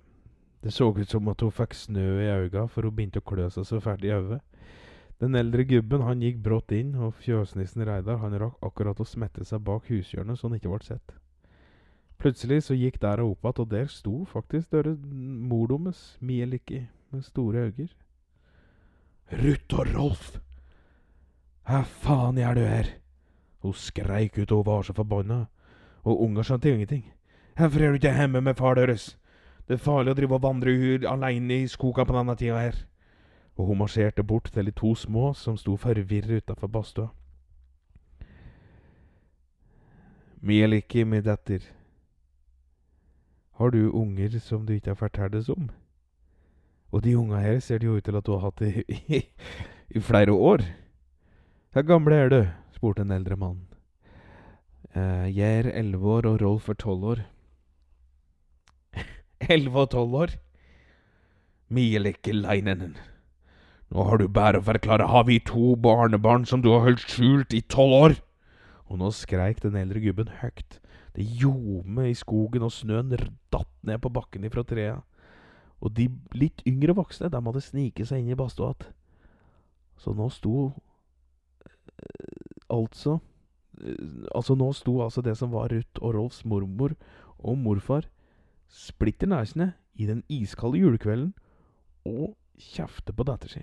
[0.63, 3.49] Det så ut som at hun fikk snø i øynene, for hun begynte å klø
[3.51, 4.41] seg så fælt i øyet.
[5.23, 9.45] Den eldre gubben han gikk brått inn, og fjøsnissen Reidar han rakk akkurat å smette
[9.47, 11.15] seg bak hushjørnet så han ikke ble sett.
[12.23, 14.95] Plutselig så gikk døra opp igjen, og der sto faktisk døra
[15.51, 17.91] mor deres, Mie Likki, med store øyne.
[19.43, 20.33] Ruth og Rolf!
[21.67, 22.95] Hva faen gjør du her?
[23.63, 25.45] Hun skreik ut og var så forbanna,
[26.03, 27.05] og unga skjønte ingenting.
[27.57, 29.17] Hvorfor er du ikke hjemme med far deres?
[29.69, 32.81] Det er farlig å drive og vandre ut aleine i skogen på denne tida her
[33.57, 37.09] og hun marsjerte bort til de to små som sto forvirret utafor badstua.
[40.41, 41.61] Mieliki, mi datter,
[43.53, 45.71] har du unger som du ikke har fortalt om?
[46.91, 49.23] Og de unga her ser det jo ut til at du har hatt det i,
[49.91, 50.65] i flere år.
[51.73, 52.43] Hvor gammel er du?
[52.77, 53.61] spurte en eldre mann.
[54.93, 57.23] Eh, jeg er elleve år, og Rolf er tolv år.
[59.55, 60.35] Elleve og tolv år?
[61.73, 62.93] Lykke Leinenen.
[63.89, 67.57] Nå har du bare å forklare, har vi to barnebarn som du har holdt skjult
[67.57, 68.19] i tolv år?
[68.93, 70.77] Og nå skreik den eldre gubben høyt.
[71.17, 73.17] Det ljome i skogen, og snøen
[73.49, 75.01] datt ned på bakken ifra trea.
[75.81, 78.75] Og de litt yngre voksne, de hadde sniket seg inn i badstua.
[79.97, 80.75] Så nå sto
[82.71, 83.21] altså
[84.35, 86.93] Altså, nå sto altså det som var Ruth og Rolfs mormor
[87.41, 88.05] og morfar
[88.69, 91.33] splitter næsene i den iskalde julekvelden
[92.07, 93.63] og kjefter på datter si.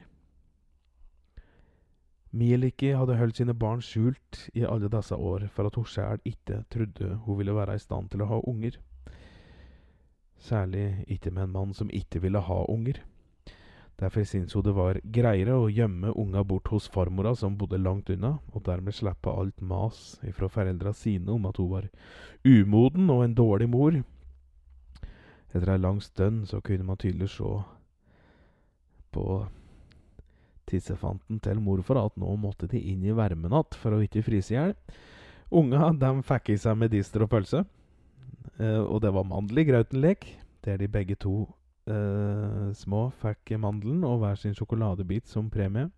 [2.29, 6.63] Mielike hadde holdt sine barn skjult i alle disse år for at hun sjæl ikke
[6.69, 8.77] trodde hun ville være i stand til å ha unger.
[10.37, 13.01] Særlig ikke med en mann som ikke ville ha unger.
[13.99, 18.09] Derfor syntes hun det var greiere å gjemme unga bort hos farmora som bodde langt
[18.13, 21.89] unna, og dermed slippe alt mas ifra foreldra sine om at hun var
[22.47, 23.99] umoden og en dårlig mor.
[25.51, 27.51] Etter ei lang stund så kunne man tydelig se
[29.11, 29.25] på
[30.69, 34.53] tissefanten til morfar at nå måtte de inn i varmen igjen for å ikke fryse
[34.53, 34.75] i hjel.
[35.49, 37.65] Unga de fikk i seg medister og pølse.
[38.61, 40.27] Eh, og det var mandel i grauten-lek,
[40.63, 41.47] der de begge to
[41.93, 45.89] eh, små fikk mandelen og hver sin sjokoladebit som premie.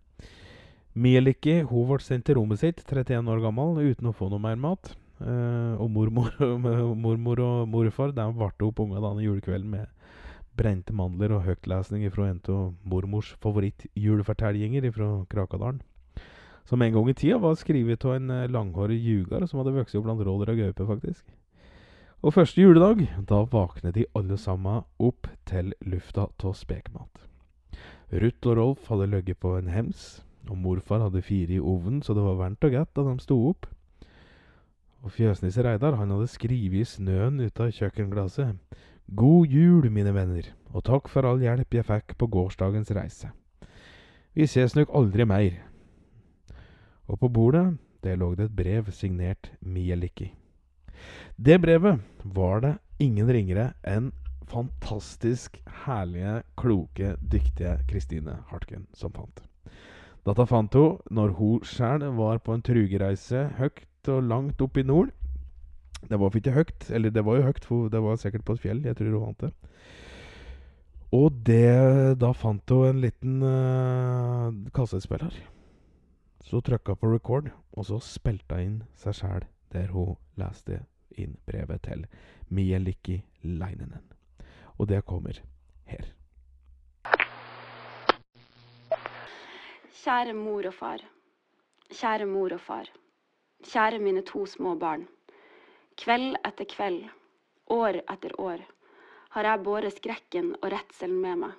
[0.92, 4.58] Mieliki hun ble sendt til rommet sitt, 31 år gammel, uten å få noe mer
[4.60, 4.92] mat.
[5.22, 6.34] Eh, og mormor,
[7.06, 9.88] mormor og morfar de varte opp unga denne julekvelden med
[10.58, 15.80] brente mandler og høytlesning fra en av mormors favorittjulefortellinger fra Krakadalen.
[16.68, 19.96] Som en gang i tida var skrevet av en eh, langhåret ljuger som hadde vokst
[19.98, 21.24] opp blant rådyr og gaupe, faktisk.
[22.22, 27.24] Og første juledag, da våkner de alle sammen opp til lufta av spekmat.
[28.14, 32.14] Ruth og Rolf hadde ligget på en hems, og morfar hadde fire i ovnen, så
[32.14, 33.66] det var varmt og godt da de sto opp.
[35.02, 38.54] Og fjøsnisse Reidar han hadde skrevet i snøen ut av kjøkkenglasset.
[39.18, 43.32] God jul, mine venner, og takk for all hjelp jeg fikk på gårsdagens reise.
[44.38, 45.58] Vi ses nok aldri mer.
[47.10, 47.66] Og på bordet,
[48.06, 50.30] der lå det et brev signert Mieliki.
[51.36, 54.10] Det brevet var det ingen ringere enn
[54.52, 59.42] fantastisk herlige, kloke, dyktige Kristine Hartgen som fant.
[60.22, 64.86] Dette fant hun når hun sjøl var på en trugereise høyt og langt opp i
[64.86, 65.10] nord.
[66.10, 68.62] Det var ikke høyt, eller det var jo høyt, for det var sikkert på et
[68.62, 68.84] fjell.
[68.86, 69.52] Jeg tror hun vant det.
[71.12, 75.34] Og det, da fant hun en liten uh, kassettspiller.
[76.42, 80.82] Så trykka på record, og så spilte hun inn seg sjæl der hun leste
[81.16, 82.04] inn brevet til
[82.48, 84.04] Mielikki Leinenen.
[84.78, 85.38] Og det kommer
[85.86, 86.08] her.
[90.02, 91.02] Kjære mor og far.
[91.92, 92.88] Kjære mor og far.
[93.62, 95.04] Kjære mine to små barn.
[95.96, 97.04] Kveld etter kveld,
[97.70, 98.62] år etter år,
[99.36, 101.52] har jeg båret skrekken og redselen med meg.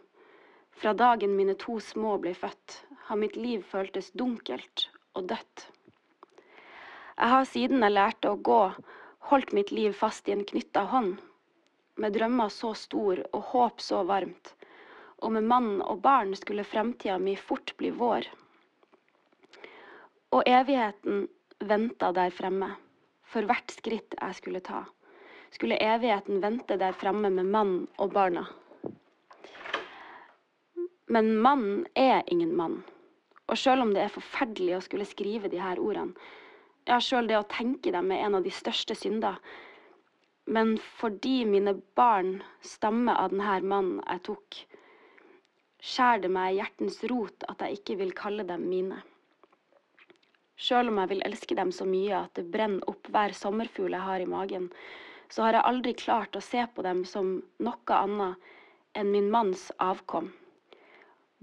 [0.81, 5.67] Fra dagen mine to små ble født, har mitt liv føltes dunkelt og dødt.
[7.13, 8.61] Jeg har siden jeg lærte å gå,
[9.29, 11.17] holdt mitt liv fast i en knytta hånd.
[11.95, 14.55] Med drømmer så stor og håp så varmt,
[15.21, 18.27] og med mann og barn skulle fremtida mi fort bli vår.
[20.33, 21.27] Og evigheten
[21.61, 22.73] venta der fremme,
[23.23, 24.83] for hvert skritt jeg skulle ta.
[25.53, 28.47] Skulle evigheten vente der fremme med mann og barna.
[31.13, 32.81] Men mannen er ingen mann.
[33.45, 36.17] Og sjøl om det er forferdelig å skulle skrive de her ordene,
[36.89, 39.39] ja, sjøl det å tenke dem er en av de største synder,
[40.45, 44.59] men fordi mine barn stammer av denne mannen jeg tok,
[45.83, 48.99] skjærer det meg i hjertens rot at jeg ikke vil kalle dem mine.
[50.59, 54.07] Sjøl om jeg vil elske dem så mye at det brenner opp hver sommerfugl jeg
[54.07, 54.69] har i magen,
[55.33, 58.51] så har jeg aldri klart å se på dem som noe annet
[58.99, 60.29] enn min manns avkom.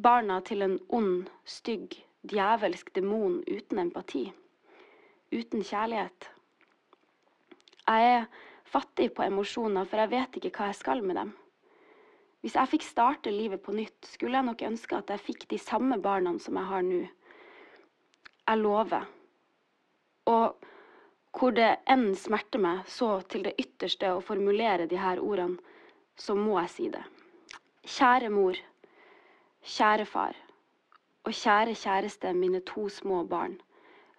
[0.00, 1.98] Barna til en ond, stygg,
[2.30, 4.28] djevelsk demon uten empati.
[5.30, 6.30] Uten kjærlighet.
[7.86, 8.24] Jeg er
[8.66, 11.30] fattig på emosjoner, for jeg vet ikke hva jeg skal med dem.
[12.40, 15.58] Hvis jeg fikk starte livet på nytt, skulle jeg nok ønske at jeg fikk de
[15.60, 17.00] samme barna som jeg har nå.
[18.48, 19.06] Jeg lover.
[20.32, 20.66] Og
[21.36, 25.60] hvor det enn smerter meg så til det ytterste å formulere de her ordene,
[26.18, 27.04] så må jeg si det.
[27.86, 28.58] Kjære mor,
[29.62, 30.34] kjære far,
[31.24, 33.60] og kjære kjæreste mine to små barn,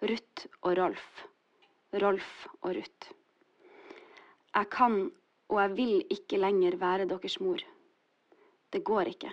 [0.02, 1.08] Ruth og Rolf.
[2.02, 3.10] Rolf og Ruth.
[4.54, 4.96] Jeg kan
[5.52, 7.60] og jeg vil ikke lenger være deres mor.
[8.72, 9.30] Det går ikke.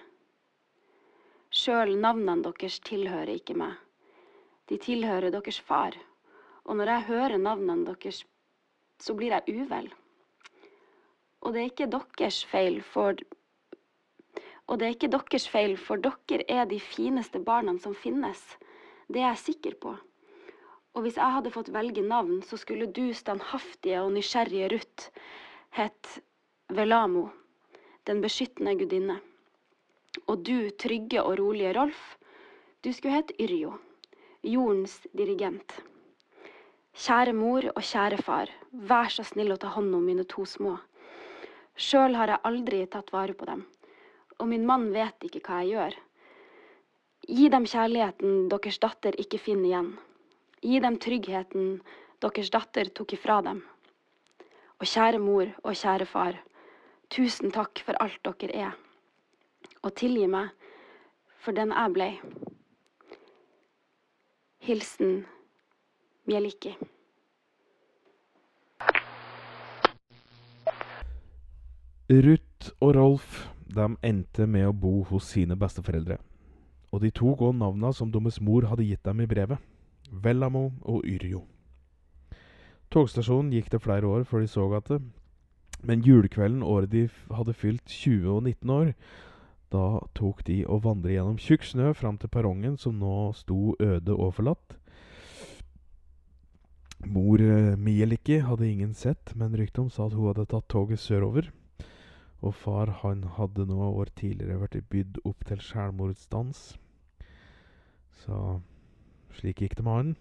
[1.50, 3.78] Sjøl navnene deres tilhører ikke meg.
[4.70, 5.96] De tilhører deres far.
[6.66, 8.26] Og når jeg hører navnene deres,
[9.00, 9.88] så blir jeg uvel.
[11.42, 13.16] Og det er ikke deres feil, for
[14.68, 18.58] Og det er ikke deres feil, for dere er de fineste barna som finnes.
[19.08, 19.96] Det er jeg sikker på.
[20.98, 25.10] Og hvis jeg hadde fått velge navn, så skulle du standhaftige og nysgjerrige Ruth
[25.78, 26.16] het
[26.74, 27.28] Velamo,
[28.10, 29.20] den beskyttende gudinne.
[30.26, 32.18] Og du trygge og rolige Rolf,
[32.82, 33.76] du skulle hett Yrjo,
[34.42, 35.78] jordens dirigent.
[37.00, 40.74] Kjære mor og kjære far, vær så snill å ta hånd om mine to små.
[41.80, 43.62] Sjøl har jeg aldri tatt vare på dem,
[44.40, 45.98] og min mann vet ikke hva jeg gjør.
[47.30, 49.92] Gi dem kjærligheten deres datter ikke finner igjen.
[50.62, 51.80] Gi dem tryggheten
[52.20, 53.62] deres datter tok ifra dem.
[54.80, 56.40] Og kjære mor og kjære far,
[57.12, 58.78] tusen takk for alt dere er.
[59.84, 60.52] Og tilgi meg
[61.40, 62.12] for den jeg blei.
[64.60, 65.24] Hilsen
[66.28, 66.76] Mjeliki.
[72.10, 76.18] Ruth og Rolf de endte med å bo hos sine besteforeldre.
[76.92, 79.69] Og de tok òg navnene som deres mor hadde gitt dem i brevet.
[80.12, 81.46] Vellamo og Yrjo.
[82.90, 85.02] Togstasjonen gikk det flere år før de så at det.
[85.86, 88.94] Men julekvelden året de hadde fylt 20 og 19 år,
[89.70, 94.16] da tok de å vandre gjennom tjukk snø fram til perrongen som nå sto øde
[94.16, 94.76] og forlatt.
[97.06, 101.00] Mor eh, Mielikki hadde ingen sett, men ryktet om sa at hun hadde tatt toget
[101.00, 101.52] sørover.
[102.42, 106.74] Og far han hadde noen år tidligere vært bydd opp til selvmordsdans.
[108.26, 108.60] Så
[109.40, 110.16] slik gikk det med han.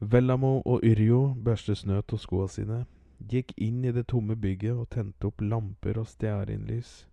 [0.00, 2.80] Vellamo og Yrjo børstet snø av skoene sine,
[3.32, 7.06] gikk inn i det tomme bygget og tente opp lamper og stearinlys.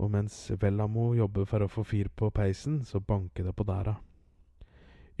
[0.00, 3.98] Og mens Vellamo jobbet for å få fyr på peisen, så banket det på dæra.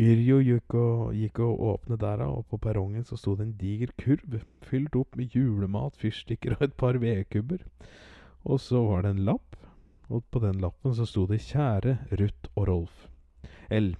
[0.00, 3.92] Yrjo gikk og, gikk og åpnet dæra, og på perrongen så sto det en diger
[4.00, 7.60] kurv fylt opp med julemat, fyrstikker og et par vedkubber.
[8.48, 9.58] Og så var det en lapp,
[10.08, 13.08] og på den lappen så sto det 'Kjære Ruth og Rolf'.
[13.70, 13.94] L.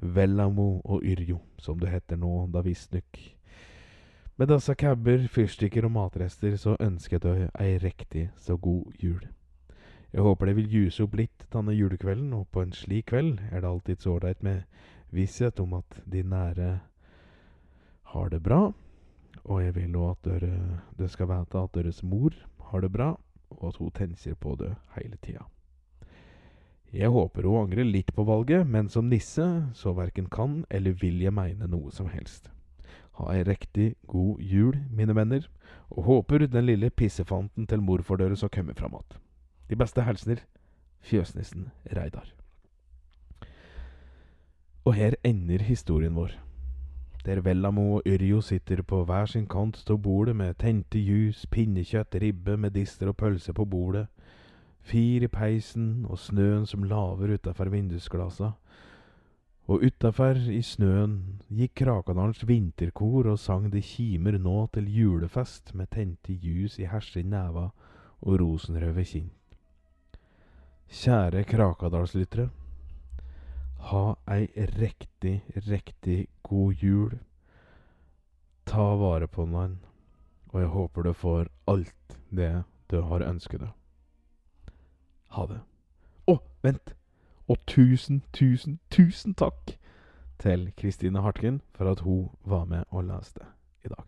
[0.00, 3.18] Vellamo og Yrjo, som det heter nå, da visstnok.
[4.38, 9.24] Med disse cabber, fyrstikker og matrester så ønsket jeg ei riktig så god jul.
[10.12, 13.60] Jeg håper det vil juse opp litt denne julekvelden, og på en slik kveld er
[13.60, 14.62] det alltid så ålreit med
[15.10, 16.70] visshet om at de nære
[18.14, 18.70] har det bra.
[19.44, 20.54] Og jeg vil òg at dere,
[20.96, 22.34] dere skal vite at deres mor
[22.70, 23.12] har det bra,
[23.50, 25.44] og at hun tenker på det hele tida.
[26.92, 29.44] Jeg håper hun angrer litt på valget, men som nisse
[29.76, 32.48] så verken kan eller vil jeg mene noe som helst.
[33.18, 35.44] Ha ei riktig god jul, mine venner,
[35.90, 39.18] og håper den lille pissefanten til morfar deres har kommet fram att.
[39.68, 40.40] De beste hilsener
[41.00, 42.32] Fjøsnissen Reidar.
[44.84, 46.32] Og her ender historien vår.
[47.24, 52.14] Der Vellamo og Yrjo sitter på hver sin kant av bordet med tente ljus, pinnekjøtt,
[52.14, 54.06] ribbe, medister og pølse på bordet,
[54.88, 58.54] fyr i peisen og snøen som laver utafor vindusglasa.
[59.68, 65.90] Og utafor i snøen gikk Krakadalens vinterkor og sang Det kimer nå til julefest med
[65.92, 67.68] tente ljus i hersin neva
[68.24, 69.28] og rosenrøde kinn.
[70.88, 72.48] Kjære Krakadalslyttere.
[73.90, 74.48] Ha ei
[74.80, 77.18] riktig, riktig god jul.
[78.64, 79.78] Ta vare på den,
[80.48, 83.77] og jeg håper du får alt det du har ønsket deg.
[85.36, 85.60] Ha det.
[86.28, 86.94] Å, vent!
[87.48, 89.78] Og tusen, tusen, tusen takk
[90.38, 93.46] til Kristine Hartgen for at hun var med og leste
[93.84, 94.04] i dag.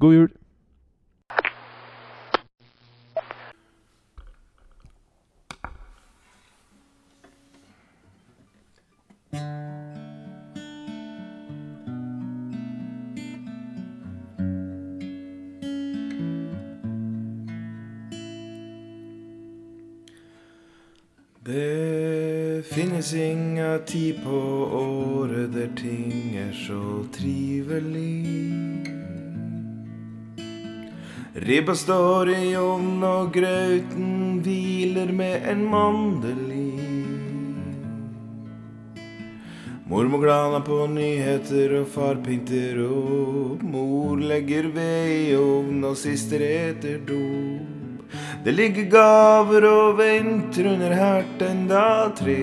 [0.00, 0.30] God jul!
[23.12, 24.38] Finnes tid på
[24.72, 28.24] året der ting er så trivelig.
[31.44, 36.62] Ribba står i ovnen og grauten hviler med en mandel i.
[39.92, 43.60] Mormor glaner på nyheter og far pynter opp.
[43.76, 47.81] Mor legger ved i ovnen og sister eter dop.
[48.44, 52.38] Det ligger gaver og venter under hertenda tre.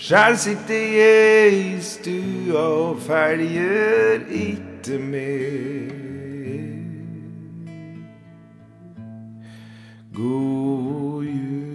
[0.00, 5.90] Sjæl sitter jeg i stua og følger itte med.
[10.14, 11.69] God jul,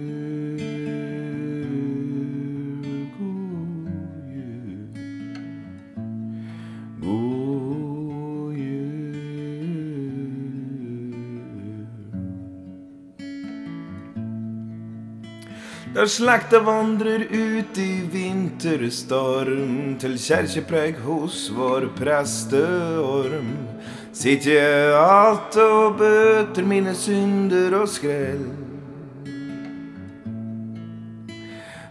[15.96, 23.54] Der slekta vandrer ut i vinterstorm til kjerkepreg hos vår presteorm.
[24.12, 28.44] Sitter jeg alt og bøter mine synder og skrell.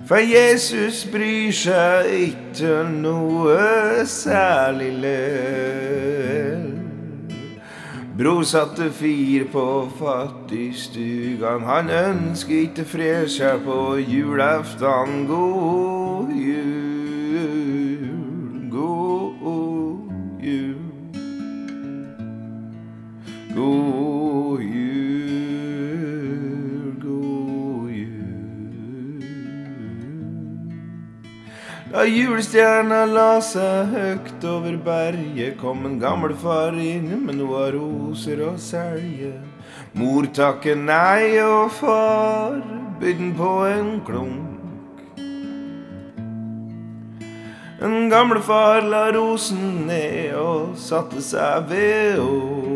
[0.05, 6.84] For Jesus bryr seg ikke noe særlig lell.
[8.17, 11.61] Bror satte fyr på fattigstugan.
[11.67, 15.25] Han ønsker ikke fredskjær på julaftan.
[15.27, 18.07] God jul,
[18.71, 19.35] god
[20.39, 20.79] jul.
[23.55, 24.04] God
[31.95, 37.69] Da julestjerna la seg høgt over berget, kom en gammel far inn med noe av
[37.71, 39.29] roser å selge.
[39.95, 42.57] Mor takker nei, og far
[42.99, 45.15] bydde på en klunk.
[47.79, 52.75] En gamle far la rosen ned og satte seg ved ovn.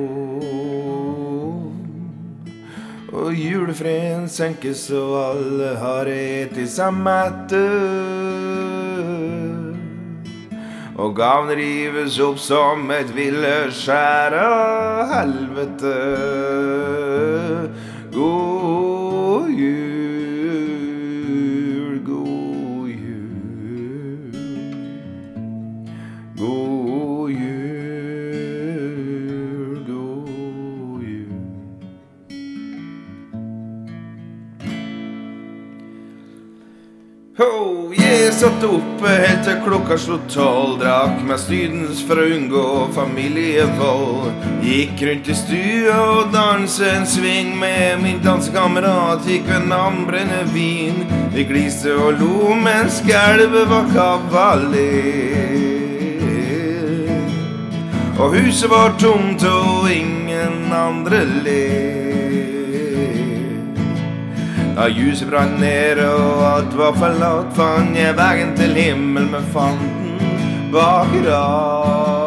[3.12, 8.19] Og julefreden senkes og alle har eti seg mette.
[11.00, 15.94] Og gaven rives opp som et villeskjær av helvete.
[18.12, 20.84] God jul,
[22.04, 24.34] god jul.
[26.36, 28.60] God jul,
[29.88, 31.40] god jul.
[37.40, 40.80] Ho, jeg satt oppe helt til klokka slo tolv.
[40.82, 44.48] Drakk meg stydens for å unngå familievold.
[44.66, 49.28] Gikk rundt i stua og danset en sving med min dansekamerat.
[49.30, 51.04] Gikk ved navn brennevin.
[51.36, 55.58] Vi gliste og lo mens gulvet var kavaler.
[58.20, 61.99] Og huset var tomt og ingen andre ler.
[64.80, 70.72] Da ljuset brant ned og alt var forlatt, fant jeg veien til himmel fant den
[70.72, 72.19] bak rattet.